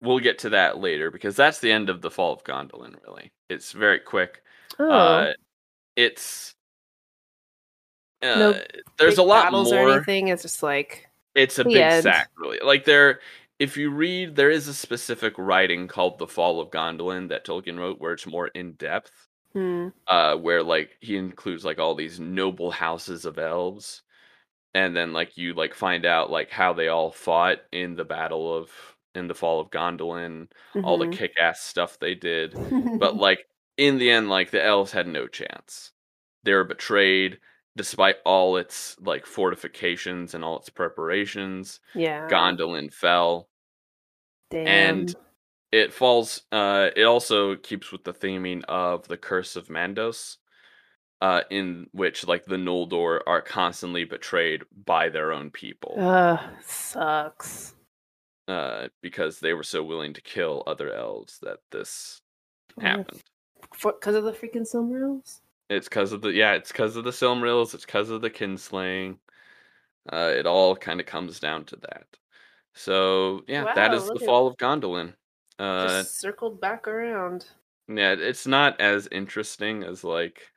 We'll 0.01 0.19
get 0.21 0.39
to 0.41 0.51
that 0.51 0.79
later 0.79 1.11
because 1.11 1.37
that's 1.37 1.61
the 1.61 1.71
end 1.73 1.89
of 1.91 2.03
the 2.03 2.11
fall 2.11 2.33
of 2.33 2.45
Gondolin 2.45 2.97
really. 3.07 3.31
It's 3.49 3.73
very 3.73 4.01
quick. 4.01 4.43
Oh. 4.79 4.91
Uh 4.91 5.33
it's 5.97 6.55
uh, 8.23 8.35
No 8.37 8.61
there's 8.99 9.19
a 9.19 9.23
lot 9.23 9.45
battles 9.47 9.73
or 9.73 9.77
more. 9.87 9.93
anything. 9.97 10.29
It's 10.29 10.43
just 10.43 10.63
like 10.63 11.09
It's 11.35 11.59
a 11.59 11.65
big 11.65 11.77
end. 11.77 12.03
sack, 12.05 12.31
really. 12.37 12.59
Like 12.65 12.85
there, 12.85 13.21
if 13.59 13.77
you 13.77 13.91
read, 13.91 14.37
there 14.37 14.51
is 14.51 14.69
a 14.69 14.75
specific 14.75 15.35
writing 15.39 15.89
called 15.89 16.19
"The 16.19 16.27
Fall 16.27 16.61
of 16.61 16.71
Gondolin" 16.71 17.29
that 17.29 17.45
Tolkien 17.45 17.79
wrote, 17.79 18.01
where 18.01 18.13
it's 18.13 18.27
more 18.27 18.49
in 18.49 18.73
depth. 18.75 19.29
hmm, 19.55 19.89
Uh, 20.09 20.37
where 20.37 20.63
like 20.63 20.97
he 21.01 21.17
includes 21.17 21.65
like 21.65 21.79
all 21.81 21.95
these 21.95 22.21
noble 22.21 22.71
houses 22.73 23.25
of 23.27 23.39
elves, 23.39 24.03
and 24.75 24.97
then 24.97 25.13
like 25.15 25.37
you 25.39 25.55
like 25.55 25.75
find 25.75 26.07
out 26.07 26.31
like 26.31 26.51
how 26.51 26.73
they 26.75 26.89
all 26.89 27.13
fought 27.13 27.61
in 27.73 27.97
the 27.97 28.05
battle 28.05 28.55
of 28.57 28.71
in 29.15 29.29
the 29.29 29.35
fall 29.35 29.61
of 29.61 29.71
Gondolin, 29.71 30.49
all 30.83 30.99
the 30.99 31.07
mhm. 31.07 31.13
kick-ass 31.13 31.63
stuff 31.63 31.99
they 31.99 32.15
did. 32.15 32.59
But 32.99 33.17
like 33.19 33.47
in 33.79 33.99
the 33.99 34.11
end, 34.11 34.31
like 34.31 34.51
the 34.51 34.65
elves 34.65 34.93
had 34.93 35.07
no 35.09 35.27
chance. 35.29 35.93
They 36.45 36.55
were 36.55 36.65
betrayed, 36.65 37.41
despite 37.77 38.17
all 38.25 38.57
its 38.57 38.97
like 39.01 39.25
fortifications 39.27 40.35
and 40.35 40.45
all 40.45 40.59
its 40.59 40.69
preparations. 40.71 41.81
yeah, 41.95 42.29
Gondolin 42.31 42.93
fell. 42.93 43.49
Damn. 44.51 44.67
and- 44.67 45.15
It 45.73 45.95
falls. 45.95 46.43
Uh, 46.53 46.91
it 46.95 47.05
also 47.05 47.57
keeps 47.57 47.91
with 47.91 48.05
the 48.05 48.13
theming 48.13 48.63
of 48.65 49.09
the 49.09 49.17
Curse 49.17 49.57
of 49.57 49.69
Mandos, 49.69 50.37
uh, 51.23 51.41
in 51.49 51.87
which 51.93 52.27
like 52.27 52.45
the 52.45 52.57
Noldor 52.57 53.21
are 53.27 53.41
constantly 53.41 54.05
betrayed 54.05 54.65
by 54.85 55.09
their 55.09 55.33
own 55.33 55.51
people, 55.51 55.95
Ugh, 55.99 56.41
sucks. 56.61 57.75
uh, 58.49 58.89
because 59.01 59.41
they 59.41 59.55
were 59.55 59.63
so 59.63 59.83
willing 59.83 60.13
to 60.13 60.21
kill 60.21 60.63
other 60.67 60.93
elves 60.93 61.39
that 61.41 61.61
this 61.71 62.21
happened. 62.79 63.23
because 63.83 64.15
of 64.15 64.25
the 64.25 64.33
freaking 64.33 64.67
Silmarils. 64.71 65.41
It's 65.73 65.89
because 65.89 66.13
of 66.13 66.23
the 66.23 66.33
yeah, 66.33 66.53
it's 66.55 66.73
because 66.73 66.97
of 66.97 67.05
the 67.05 67.11
Silmarils. 67.11 67.75
It's 67.75 67.85
because 67.87 68.11
of 68.11 68.21
the 68.23 68.31
kinslaying. 68.31 69.19
Uh, 70.13 70.33
it 70.37 70.47
all 70.47 70.77
kind 70.77 71.01
of 71.01 71.07
comes 71.07 71.41
down 71.41 71.67
to 71.67 71.77
that. 71.77 72.19
So 72.75 73.45
yeah, 73.49 73.67
that 73.75 73.95
Wow, 73.95 73.95
is 73.95 74.11
the 74.11 74.21
fall 74.21 74.47
of 74.49 74.57
Gondolin. 74.59 75.17
Uh, 75.59 76.05
Just 76.05 76.19
circled 76.19 76.63
back 76.63 76.89
around. 76.89 77.51
yeah, 77.89 78.13
it's 78.19 78.47
not 78.47 78.81
as 78.81 79.07
interesting 79.09 79.83
as 79.85 80.05
like 80.05 80.51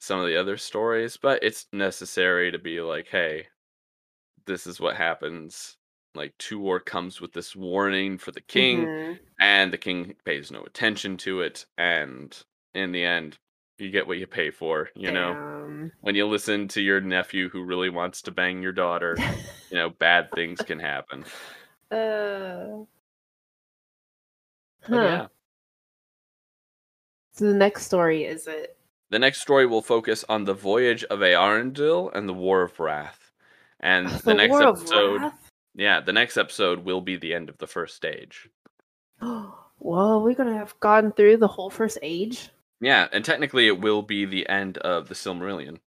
some 0.00 0.20
of 0.20 0.26
the 0.26 0.36
other 0.36 0.56
stories, 0.56 1.16
but 1.16 1.42
it's 1.42 1.68
necessary 1.72 2.50
to 2.52 2.58
be 2.58 2.80
like, 2.80 3.08
hey, 3.08 3.48
this 4.46 4.66
is 4.66 4.80
what 4.80 4.96
happens. 4.96 5.76
Like 6.14 6.36
two 6.38 6.60
Tuor 6.60 6.84
comes 6.84 7.20
with 7.20 7.32
this 7.32 7.54
warning 7.56 8.18
for 8.18 8.32
the 8.32 8.40
king, 8.40 8.90
Mhm. 8.90 9.18
and 9.40 9.72
the 9.72 9.78
king 9.78 10.14
pays 10.24 10.50
no 10.50 10.62
attention 10.64 11.16
to 11.18 11.42
it, 11.42 11.66
and 11.78 12.36
in 12.74 12.92
the 12.92 13.04
end, 13.04 13.38
you 13.78 13.90
get 13.90 14.06
what 14.06 14.18
you 14.18 14.26
pay 14.26 14.50
for. 14.50 14.90
You 14.94 15.12
know. 15.12 15.90
When 16.00 16.14
you 16.14 16.26
listen 16.26 16.68
to 16.68 16.80
your 16.80 17.00
nephew 17.00 17.48
who 17.48 17.62
really 17.62 17.90
wants 17.90 18.22
to 18.22 18.30
bang 18.30 18.62
your 18.62 18.72
daughter, 18.72 19.16
you 19.70 19.76
know, 19.76 19.90
bad 19.90 20.30
things 20.32 20.60
can 20.60 20.78
happen. 20.78 21.24
uh. 21.90 22.84
Huh. 24.88 24.94
yeah. 24.94 25.26
So 27.32 27.46
the 27.46 27.54
next 27.54 27.84
story 27.84 28.24
is 28.24 28.46
it? 28.46 28.78
The 29.10 29.18
next 29.18 29.40
story 29.40 29.66
will 29.66 29.82
focus 29.82 30.24
on 30.28 30.44
the 30.44 30.54
voyage 30.54 31.04
of 31.04 31.20
Earendil 31.20 32.14
and 32.14 32.28
the 32.28 32.32
War 32.32 32.62
of 32.62 32.78
Wrath. 32.80 33.32
And 33.80 34.08
the, 34.08 34.34
next 34.34 34.52
War 34.52 34.68
episode, 34.68 35.32
yeah, 35.74 36.00
the 36.00 36.12
next 36.12 36.36
episode 36.36 36.84
will 36.84 37.00
be 37.00 37.16
the 37.16 37.34
end 37.34 37.48
of 37.48 37.58
the 37.58 37.66
first 37.66 37.94
stage. 37.94 38.48
Whoa, 39.20 39.52
we're 39.78 40.34
gonna 40.34 40.56
have 40.56 40.78
gone 40.80 41.12
through 41.12 41.36
the 41.36 41.48
whole 41.48 41.70
first 41.70 41.98
age. 42.02 42.48
Yeah, 42.80 43.08
and 43.12 43.24
technically 43.24 43.66
it 43.66 43.80
will 43.80 44.02
be 44.02 44.24
the 44.24 44.48
end 44.48 44.78
of 44.78 45.08
the 45.08 45.14
Silmarillion 45.14 45.78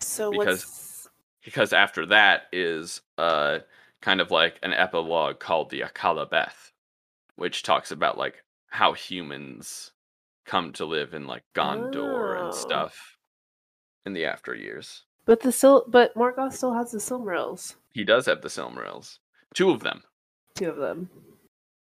So 0.00 0.30
Because- 0.30 0.64
what's 0.64 1.08
because 1.44 1.72
after 1.72 2.06
that 2.06 2.42
is 2.52 3.00
uh 3.18 3.58
kind 4.00 4.20
of 4.20 4.30
like 4.30 4.58
an 4.62 4.72
epilogue 4.72 5.38
called 5.40 5.70
the 5.70 5.80
Akallabeth, 5.80 6.70
which 7.36 7.62
talks 7.64 7.90
about 7.90 8.16
like 8.18 8.44
how 8.68 8.92
humans 8.92 9.90
come 10.44 10.72
to 10.72 10.84
live 10.84 11.14
in 11.14 11.26
like 11.26 11.42
Gondor 11.54 12.38
Oh. 12.38 12.44
and 12.46 12.54
stuff 12.54 13.16
in 14.06 14.12
the 14.12 14.24
after 14.24 14.54
years. 14.54 15.04
but 15.24 15.40
the 15.40 15.52
Sil 15.54 15.82
but 15.88 16.14
Morgoth 16.16 16.52
still 16.54 16.74
has 16.74 16.90
the 16.92 16.98
Silmarils. 16.98 17.74
He 17.92 18.02
does 18.04 18.26
have 18.26 18.42
the 18.42 18.48
Silmarils, 18.48 19.18
two 19.54 19.70
of 19.70 19.80
them. 19.80 20.02
Two 20.54 20.68
of 20.68 20.76
them. 20.76 21.10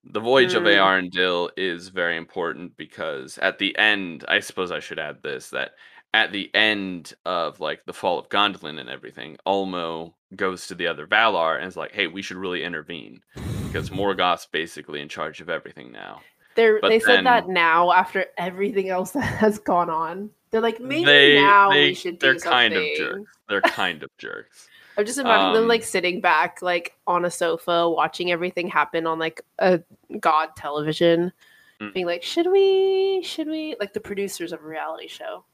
The 0.09 0.21
voyage 0.21 0.55
of 0.55 0.63
Hmm. 0.63 0.69
Earendil 0.69 1.51
is 1.57 1.89
very 1.89 2.17
important 2.17 2.77
because 2.77 3.39
at 3.39 3.59
the 3.59 3.77
end, 3.77 4.25
I 4.29 4.41
suppose 4.41 4.71
I 4.71 4.81
should 4.81 4.99
add 4.99 5.23
this 5.23 5.51
that 5.51 5.73
at 6.15 6.33
the 6.33 6.51
end 6.55 7.15
of 7.25 7.61
like 7.61 7.85
the 7.87 7.93
fall 7.93 8.19
of 8.19 8.29
Gondolin 8.29 8.79
and 8.81 8.89
everything, 8.89 9.37
Ulmo 9.47 10.15
goes 10.35 10.67
to 10.69 10.75
the 10.75 10.87
other 10.87 11.07
Valar 11.07 11.59
and 11.59 11.67
is 11.67 11.77
like, 11.77 11.93
"Hey, 11.93 12.07
we 12.07 12.23
should 12.23 12.37
really 12.37 12.63
intervene 12.63 13.21
because 13.65 13.91
Morgoth's 13.91 14.47
basically 14.47 15.01
in 15.01 15.09
charge 15.09 15.41
of 15.41 15.51
everything 15.51 15.93
now." 15.93 16.21
They're, 16.55 16.81
But 16.81 16.89
they 16.89 17.01
said 17.01 17.27
that 17.27 17.49
now 17.49 17.93
after 17.93 18.27
everything 18.39 18.89
else 18.89 19.11
that 19.13 19.21
has 19.21 19.59
gone 19.59 19.91
on. 19.91 20.31
They're 20.51 20.61
like, 20.61 20.81
maybe 20.81 21.05
they, 21.05 21.35
now 21.35 21.71
they 21.71 21.89
we 21.89 21.95
should 21.95 22.19
do 22.19 22.33
they're 22.33 22.39
kind 22.39 22.73
of 22.73 22.83
jerks. 22.97 23.31
They're 23.49 23.61
kind 23.61 24.03
of 24.03 24.11
jerks. 24.17 24.69
I'm 24.97 25.05
just 25.07 25.19
imagining 25.19 25.55
them 25.55 25.63
Um, 25.65 25.69
like 25.69 25.83
sitting 25.85 26.21
back, 26.21 26.63
like 26.63 26.97
on 27.07 27.25
a 27.25 27.31
sofa, 27.31 27.89
watching 27.89 28.33
everything 28.33 28.69
happen 28.69 29.07
on 29.07 29.19
like 29.19 29.43
a 29.59 29.81
god 30.21 30.57
television, 30.57 31.33
Mm. 31.81 31.93
being 31.93 32.07
like, 32.07 32.23
"Should 32.23 32.47
we? 32.51 33.21
Should 33.23 33.49
we?" 33.49 33.77
Like 33.79 33.93
the 33.93 34.01
producers 34.01 34.53
of 34.53 34.61
a 34.61 34.67
reality 34.67 35.09
show. 35.09 35.45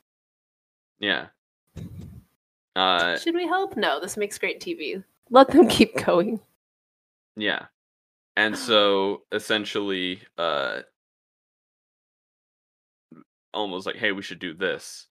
Yeah. 1.01 1.26
Uh, 2.76 3.18
Should 3.18 3.34
we 3.34 3.47
help? 3.47 3.76
No, 3.76 3.99
this 4.01 4.16
makes 4.16 4.38
great 4.38 4.61
TV. 4.61 5.03
Let 5.30 5.49
them 5.49 5.66
keep 5.68 5.97
going. 6.05 6.40
yeah. 7.36 7.66
And 8.36 8.57
so 8.57 9.24
essentially, 9.32 10.20
uh, 10.38 10.82
almost 13.53 13.84
like, 13.86 13.97
hey, 13.97 14.12
we 14.12 14.22
should 14.22 14.38
do 14.38 14.55
this. 14.55 15.07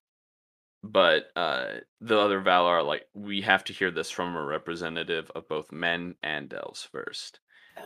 But 0.84 1.26
uh, 1.36 1.74
the 2.00 2.18
other 2.18 2.40
Valar 2.40 2.78
are 2.78 2.82
like, 2.82 3.06
we 3.14 3.40
have 3.42 3.62
to 3.64 3.72
hear 3.72 3.90
this 3.90 4.10
from 4.10 4.34
a 4.34 4.44
representative 4.44 5.30
of 5.34 5.48
both 5.48 5.70
men 5.70 6.16
and 6.22 6.52
elves 6.52 6.82
first. 6.90 7.38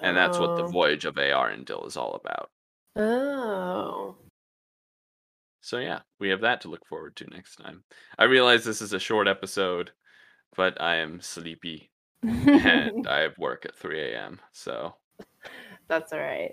And 0.03 0.17
that's 0.17 0.39
what 0.39 0.57
the 0.57 0.65
Oh. 0.65 0.69
voyage 0.71 1.05
of 1.05 1.15
Earendil 1.17 1.87
is 1.87 1.97
all 1.97 2.15
about. 2.15 2.51
Oh. 2.97 4.17
So 5.61 5.79
yeah, 5.79 6.01
we 6.19 6.29
have 6.31 6.41
that 6.43 6.61
to 6.63 6.69
look 6.69 6.87
forward 6.87 7.17
to 7.17 7.27
next 7.31 7.57
time. 7.57 7.85
I 8.19 8.25
realize 8.25 8.65
this 8.65 8.81
is 8.81 8.93
a 8.93 8.99
short 9.01 9.29
episode, 9.29 9.91
but 10.57 10.81
I 10.81 10.97
am 10.97 11.21
sleepy 11.21 11.91
and 12.23 13.07
I 13.09 13.21
have 13.21 13.37
work 13.39 13.67
at 13.67 13.77
3 13.77 14.01
a.m. 14.13 14.41
So 14.53 14.95
That's 15.89 16.13
all 16.13 16.19
right. 16.21 16.53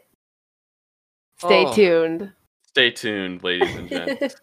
Stay 1.37 1.65
Oh. 1.65 1.73
tuned. 1.73 2.31
stay 2.67 2.91
tuned, 2.91 3.43
ladies 3.43 3.75
and 3.75 3.89
gents. 4.19 4.35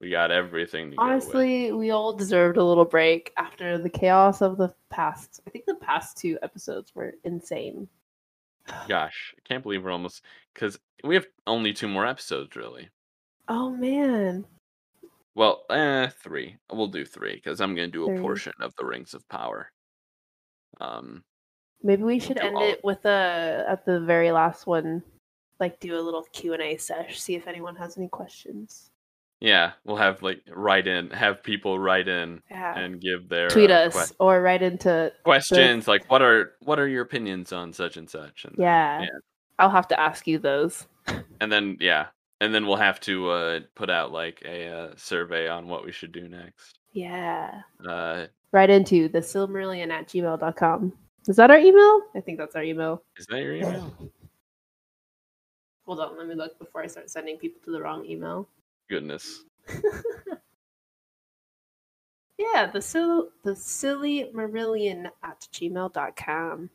We 0.00 0.10
got 0.10 0.30
everything 0.30 0.90
to. 0.92 0.96
Honestly, 0.98 1.72
we 1.72 1.90
all 1.90 2.12
deserved 2.12 2.56
a 2.56 2.64
little 2.64 2.84
break 2.84 3.32
after 3.36 3.78
the 3.78 3.90
chaos 3.90 4.42
of 4.42 4.56
the 4.56 4.72
past. 4.90 5.40
I 5.46 5.50
think 5.50 5.64
the 5.66 5.74
past 5.76 6.16
two 6.16 6.38
episodes 6.42 6.94
were 6.94 7.14
insane. 7.24 7.88
Gosh, 8.86 9.34
I 9.36 9.40
can't 9.48 9.62
believe 9.62 9.82
we're 9.82 9.90
almost 9.90 10.22
because 10.54 10.78
we 11.02 11.14
have 11.14 11.26
only 11.46 11.72
two 11.72 11.88
more 11.88 12.06
episodes, 12.06 12.54
really. 12.54 12.88
Oh 13.48 13.70
man. 13.70 14.44
Well, 15.34 15.64
eh, 15.70 16.08
three. 16.08 16.56
We'll 16.70 16.88
do 16.88 17.04
three 17.04 17.34
because 17.34 17.60
I'm 17.60 17.74
gonna 17.74 17.88
do 17.88 18.10
a 18.10 18.20
portion 18.20 18.52
of 18.60 18.74
the 18.76 18.84
Rings 18.84 19.14
of 19.14 19.28
Power. 19.28 19.70
Um, 20.80 21.24
Maybe 21.82 22.02
we 22.02 22.18
should 22.18 22.38
end 22.38 22.56
all- 22.56 22.62
it 22.62 22.80
with 22.84 23.04
a 23.04 23.64
at 23.68 23.84
the 23.84 24.00
very 24.00 24.32
last 24.32 24.66
one, 24.66 25.02
like 25.60 25.80
do 25.80 25.98
a 25.98 26.02
little 26.02 26.24
Q 26.32 26.52
and 26.54 26.62
A 26.62 26.76
sesh, 26.76 27.20
see 27.20 27.34
if 27.36 27.46
anyone 27.46 27.76
has 27.76 27.96
any 27.96 28.08
questions. 28.08 28.90
Yeah, 29.40 29.72
we'll 29.84 29.96
have 29.96 30.22
like 30.22 30.42
write 30.50 30.86
in, 30.88 31.10
have 31.10 31.42
people 31.42 31.78
write 31.78 32.08
in 32.08 32.42
Yeah. 32.50 32.76
and 32.78 33.00
give 33.00 33.28
their 33.28 33.48
Tweet 33.48 33.70
uh, 33.70 33.74
us 33.86 34.08
que- 34.08 34.16
or 34.18 34.42
write 34.42 34.62
into 34.62 35.12
questions 35.24 35.86
like 35.86 36.10
what 36.10 36.22
are 36.22 36.54
what 36.60 36.78
are 36.80 36.88
your 36.88 37.02
opinions 37.02 37.52
on 37.52 37.72
such 37.72 37.96
and 37.96 38.08
such 38.10 38.44
and 38.44 38.54
yeah. 38.58 39.02
Yeah. 39.02 39.08
I'll 39.58 39.70
have 39.70 39.88
to 39.88 39.98
ask 40.00 40.26
you 40.26 40.38
those. 40.38 40.86
and 41.40 41.50
then 41.52 41.76
yeah 41.80 42.06
and 42.40 42.54
then 42.54 42.66
we'll 42.66 42.76
have 42.76 43.00
to 43.00 43.30
uh 43.30 43.60
put 43.74 43.90
out 43.90 44.12
like 44.12 44.42
a 44.44 44.68
uh, 44.68 44.90
survey 44.96 45.48
on 45.48 45.68
what 45.68 45.84
we 45.84 45.92
should 45.92 46.12
do 46.12 46.28
next 46.28 46.78
Yeah. 46.92 47.62
uh 47.88 48.26
Write 48.50 48.70
into 48.70 49.08
the 49.08 49.18
silmarillion 49.20 49.90
at 49.90 50.08
gmail.com. 50.08 50.92
Is 51.28 51.36
that 51.36 51.50
our 51.50 51.58
email? 51.58 52.00
I 52.16 52.20
think 52.20 52.38
that's 52.38 52.56
our 52.56 52.62
email. 52.62 53.02
is 53.18 53.26
that 53.26 53.42
your 53.42 53.54
email 53.60 53.94
Hold 55.86 56.00
on, 56.00 56.18
let 56.18 56.26
me 56.28 56.34
look 56.34 56.58
before 56.58 56.82
I 56.82 56.86
start 56.86 57.08
sending 57.10 57.38
people 57.38 57.60
to 57.64 57.70
the 57.70 57.80
wrong 57.80 58.04
email. 58.04 58.48
Goodness 58.88 59.44
Yeah, 62.38 62.70
the 62.70 62.80
sil- 62.80 63.30
the 63.44 63.56
silly 63.56 64.30
marillion 64.34 65.06
at 65.24 65.48
gmail.com. 65.52 66.70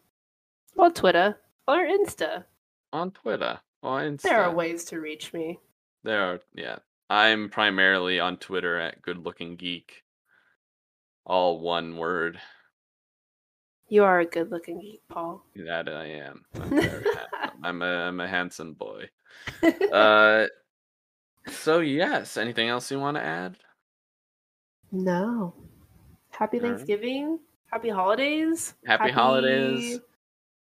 Or 0.75 0.89
Twitter. 0.91 1.37
Or 1.67 1.77
Insta. 1.77 2.43
on 2.91 3.11
twitter 3.11 3.59
or 3.81 4.01
Insta. 4.01 4.21
There 4.23 4.43
are 4.43 4.53
ways 4.53 4.83
to 4.85 4.99
reach 4.99 5.31
me. 5.33 5.59
there 6.03 6.21
are 6.21 6.39
yeah 6.53 6.79
i'm 7.09 7.47
primarily 7.49 8.19
on 8.19 8.35
twitter 8.37 8.77
at 8.77 9.01
good 9.01 9.17
looking 9.23 9.55
geek 9.55 10.03
all 11.25 11.59
one 11.61 11.95
word 11.97 12.37
You 13.87 14.03
are 14.03 14.19
a 14.19 14.25
good 14.25 14.51
looking 14.51 14.81
geek, 14.81 15.01
Paul. 15.07 15.45
that 15.55 15.87
i 15.87 16.05
am 16.05 16.43
i'm. 16.61 16.73
I'm, 17.63 17.81
a, 17.81 17.85
I'm 18.09 18.19
a 18.19 18.27
handsome 18.27 18.73
boy 18.73 19.09
uh 19.93 20.47
so 21.47 21.79
yes 21.79 22.37
anything 22.37 22.69
else 22.69 22.89
you 22.91 22.99
want 22.99 23.17
to 23.17 23.23
add 23.23 23.57
no. 24.91 25.53
Happy. 26.29 26.59
Thanksgiving. 26.59 27.39
Happy 27.71 27.89
holidays. 27.89 28.75
Happy 28.85 29.09
holidays. 29.11 29.99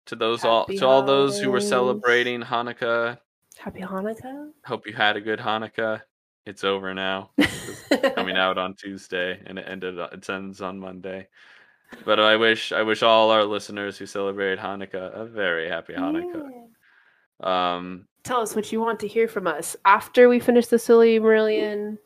to 0.06 0.16
those 0.16 0.44
all 0.44 0.62
Happy 0.62 0.76
to 0.78 0.86
all 0.86 1.02
those 1.02 1.38
who 1.38 1.48
were 1.50 1.58
holidays. 1.58 1.68
celebrating 1.68 2.40
hanukkah 2.42 3.18
Happy 3.58 3.80
Hanukkah. 3.80 4.50
hope 4.66 4.86
you 4.86 4.92
had 4.92 5.16
a 5.16 5.20
good 5.20 5.38
hanukkah 5.38 6.00
it's 6.46 6.64
over 6.64 6.94
now 6.94 7.30
It's 7.38 8.14
coming 8.14 8.36
out 8.44 8.56
on 8.58 8.74
tuesday 8.74 9.40
and 9.46 9.58
it 9.58 9.66
ended 9.68 9.98
uh, 9.98 10.08
it 10.12 10.28
ends 10.30 10.60
on 10.62 10.78
monday 10.78 11.28
but 12.04 12.18
i 12.20 12.36
wish 12.36 12.72
i 12.72 12.82
wish 12.82 13.02
all 13.02 13.30
our 13.30 13.44
listeners 13.44 13.98
who 13.98 14.06
celebrate 14.06 14.58
hanukkah 14.58 15.12
a 15.14 15.24
very 15.26 15.68
happy 15.68 15.92
hanukkah 15.92 16.48
Yeah. 16.50 16.64
Um 17.40 18.06
Tell 18.24 18.40
us 18.40 18.54
what 18.54 18.70
you 18.72 18.80
want 18.80 19.00
to 19.00 19.08
hear 19.08 19.26
from 19.28 19.46
us 19.46 19.76
after 19.84 20.28
we 20.28 20.38
finish 20.40 20.66
the 20.66 20.76
Sillymarillion, 20.76 21.96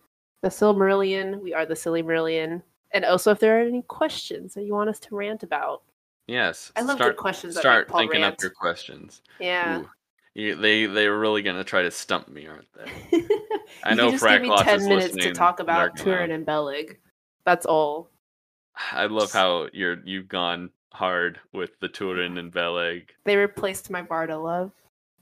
the 0.42 0.48
Silmarillion. 0.48 1.40
We 1.40 1.52
are 1.54 1.66
the 1.66 1.74
Sillymarillion. 1.74 2.62
And 2.92 3.04
also, 3.04 3.32
if 3.32 3.40
there 3.40 3.58
are 3.58 3.62
any 3.66 3.82
questions 3.82 4.54
that 4.54 4.62
you 4.64 4.74
want 4.74 4.90
us 4.90 5.00
to 5.00 5.16
rant 5.16 5.42
about, 5.42 5.82
yes 6.28 6.70
I 6.76 6.82
love 6.82 6.96
start 6.98 7.16
good 7.16 7.20
questions. 7.20 7.58
start 7.58 7.90
thinking 7.90 8.22
rant. 8.22 8.34
up 8.34 8.40
your 8.40 8.50
questions 8.52 9.22
Yeah. 9.40 9.80
Ooh. 9.80 9.90
You, 10.34 10.54
they 10.54 10.86
they're 10.86 11.18
really 11.18 11.42
gonna 11.42 11.64
try 11.64 11.82
to 11.82 11.90
stump 11.90 12.28
me 12.28 12.46
aren't 12.46 12.68
they 12.72 13.18
I 13.84 13.90
You 13.90 13.96
know 13.96 14.10
just 14.12 14.24
give 14.24 14.42
me 14.42 14.56
ten 14.58 14.80
is 14.80 14.88
minutes 14.88 15.16
to 15.16 15.32
talk 15.32 15.58
about 15.60 15.96
Turin 15.96 16.30
and 16.30 16.46
Beleg. 16.46 16.98
That's 17.44 17.66
all. 17.66 18.08
i 18.92 19.06
love 19.06 19.32
how 19.32 19.68
you're 19.72 19.98
you've 20.04 20.28
gone 20.28 20.70
hard 20.92 21.40
with 21.52 21.78
the 21.80 21.88
turin 21.88 22.38
and 22.38 22.52
beleg 22.52 23.12
They 23.24 23.36
replaced 23.36 23.90
my 23.90 24.02
Varda 24.02 24.40
love. 24.42 24.70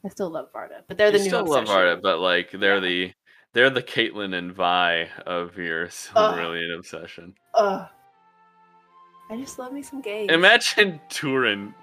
I 0.04 0.08
still 0.08 0.30
love 0.30 0.52
Varda, 0.52 0.82
but 0.88 0.96
they're 0.96 1.10
the 1.10 1.18
you 1.18 1.24
new 1.24 1.28
still 1.30 1.44
love 1.46 1.62
obsession. 1.62 1.80
Arda, 1.80 2.00
but 2.02 2.18
like 2.20 2.50
they're 2.52 2.74
Yeah. 2.76 2.80
the 2.80 3.12
they're 3.52 3.70
the 3.70 3.82
Caitlyn 3.82 4.34
and 4.34 4.52
Vi 4.52 5.08
of 5.26 5.58
your 5.58 5.88
Silmarillion 5.88 6.76
obsession. 6.78 7.34
Ugh. 7.54 7.86
I 9.28 9.36
just 9.36 9.58
love 9.58 9.72
me 9.72 9.82
some 9.82 10.00
gays. 10.00 10.30
Imagine 10.30 11.00
Turin 11.08 11.74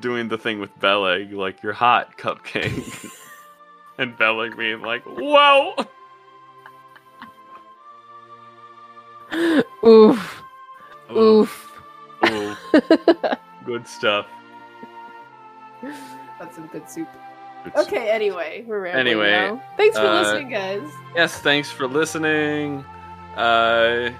doing 0.00 0.28
the 0.28 0.38
thing 0.38 0.58
with 0.58 0.70
Beleg, 0.80 1.32
like 1.32 1.62
you're 1.62 1.72
hot, 1.72 2.18
cupcake, 2.18 3.06
and 3.98 4.16
Beleg 4.18 4.56
being 4.56 4.80
like, 4.82 5.04
"Whoa!" 5.04 5.74
Oof. 9.84 10.42
Oof. 11.10 11.12
Oof. 11.16 11.80
ooh, 12.26 12.56
good 13.64 13.86
stuff. 13.86 14.26
That's 16.38 16.54
some 16.56 16.66
good 16.68 16.88
soup. 16.88 17.08
Okay, 17.76 18.10
anyway, 18.10 18.64
we're 18.66 18.80
rambling 18.80 19.06
Anyway, 19.06 19.30
now. 19.30 19.62
Thanks 19.76 19.96
for 19.96 20.04
uh, 20.06 20.20
listening, 20.22 20.48
guys. 20.50 20.82
Yes, 21.14 21.38
thanks 21.38 21.70
for 21.70 21.86
listening. 21.86 22.84
Uh, 23.36 24.10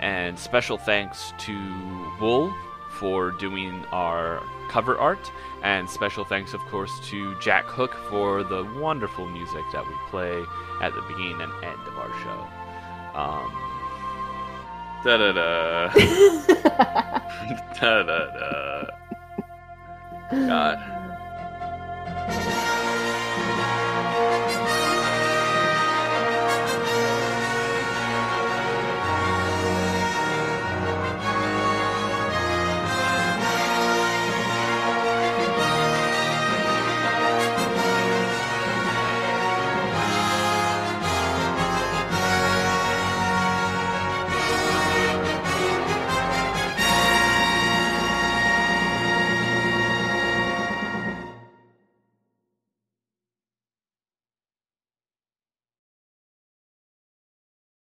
And 0.00 0.38
special 0.38 0.78
thanks 0.78 1.32
to 1.38 1.54
Wool 2.20 2.54
for 2.98 3.32
doing 3.32 3.84
our 3.92 4.40
cover 4.70 4.96
art. 4.98 5.30
And 5.62 5.88
special 5.90 6.24
thanks, 6.24 6.54
of 6.54 6.60
course, 6.62 6.90
to 7.10 7.38
Jack 7.40 7.66
Hook 7.66 7.94
for 8.08 8.42
the 8.42 8.64
wonderful 8.80 9.26
music 9.28 9.62
that 9.72 9.86
we 9.86 9.94
play 10.08 10.42
at 10.80 10.94
the 10.94 11.02
beginning 11.02 11.40
and 11.42 11.52
end 11.64 11.86
of 11.86 11.98
our 11.98 12.12
show. 12.22 12.48
Um, 13.18 13.52
da 15.04 15.16
da 15.16 15.32
da 15.32 15.88
da 17.80 18.02
da 18.02 18.18
da. 18.38 18.86
God. 20.30 20.78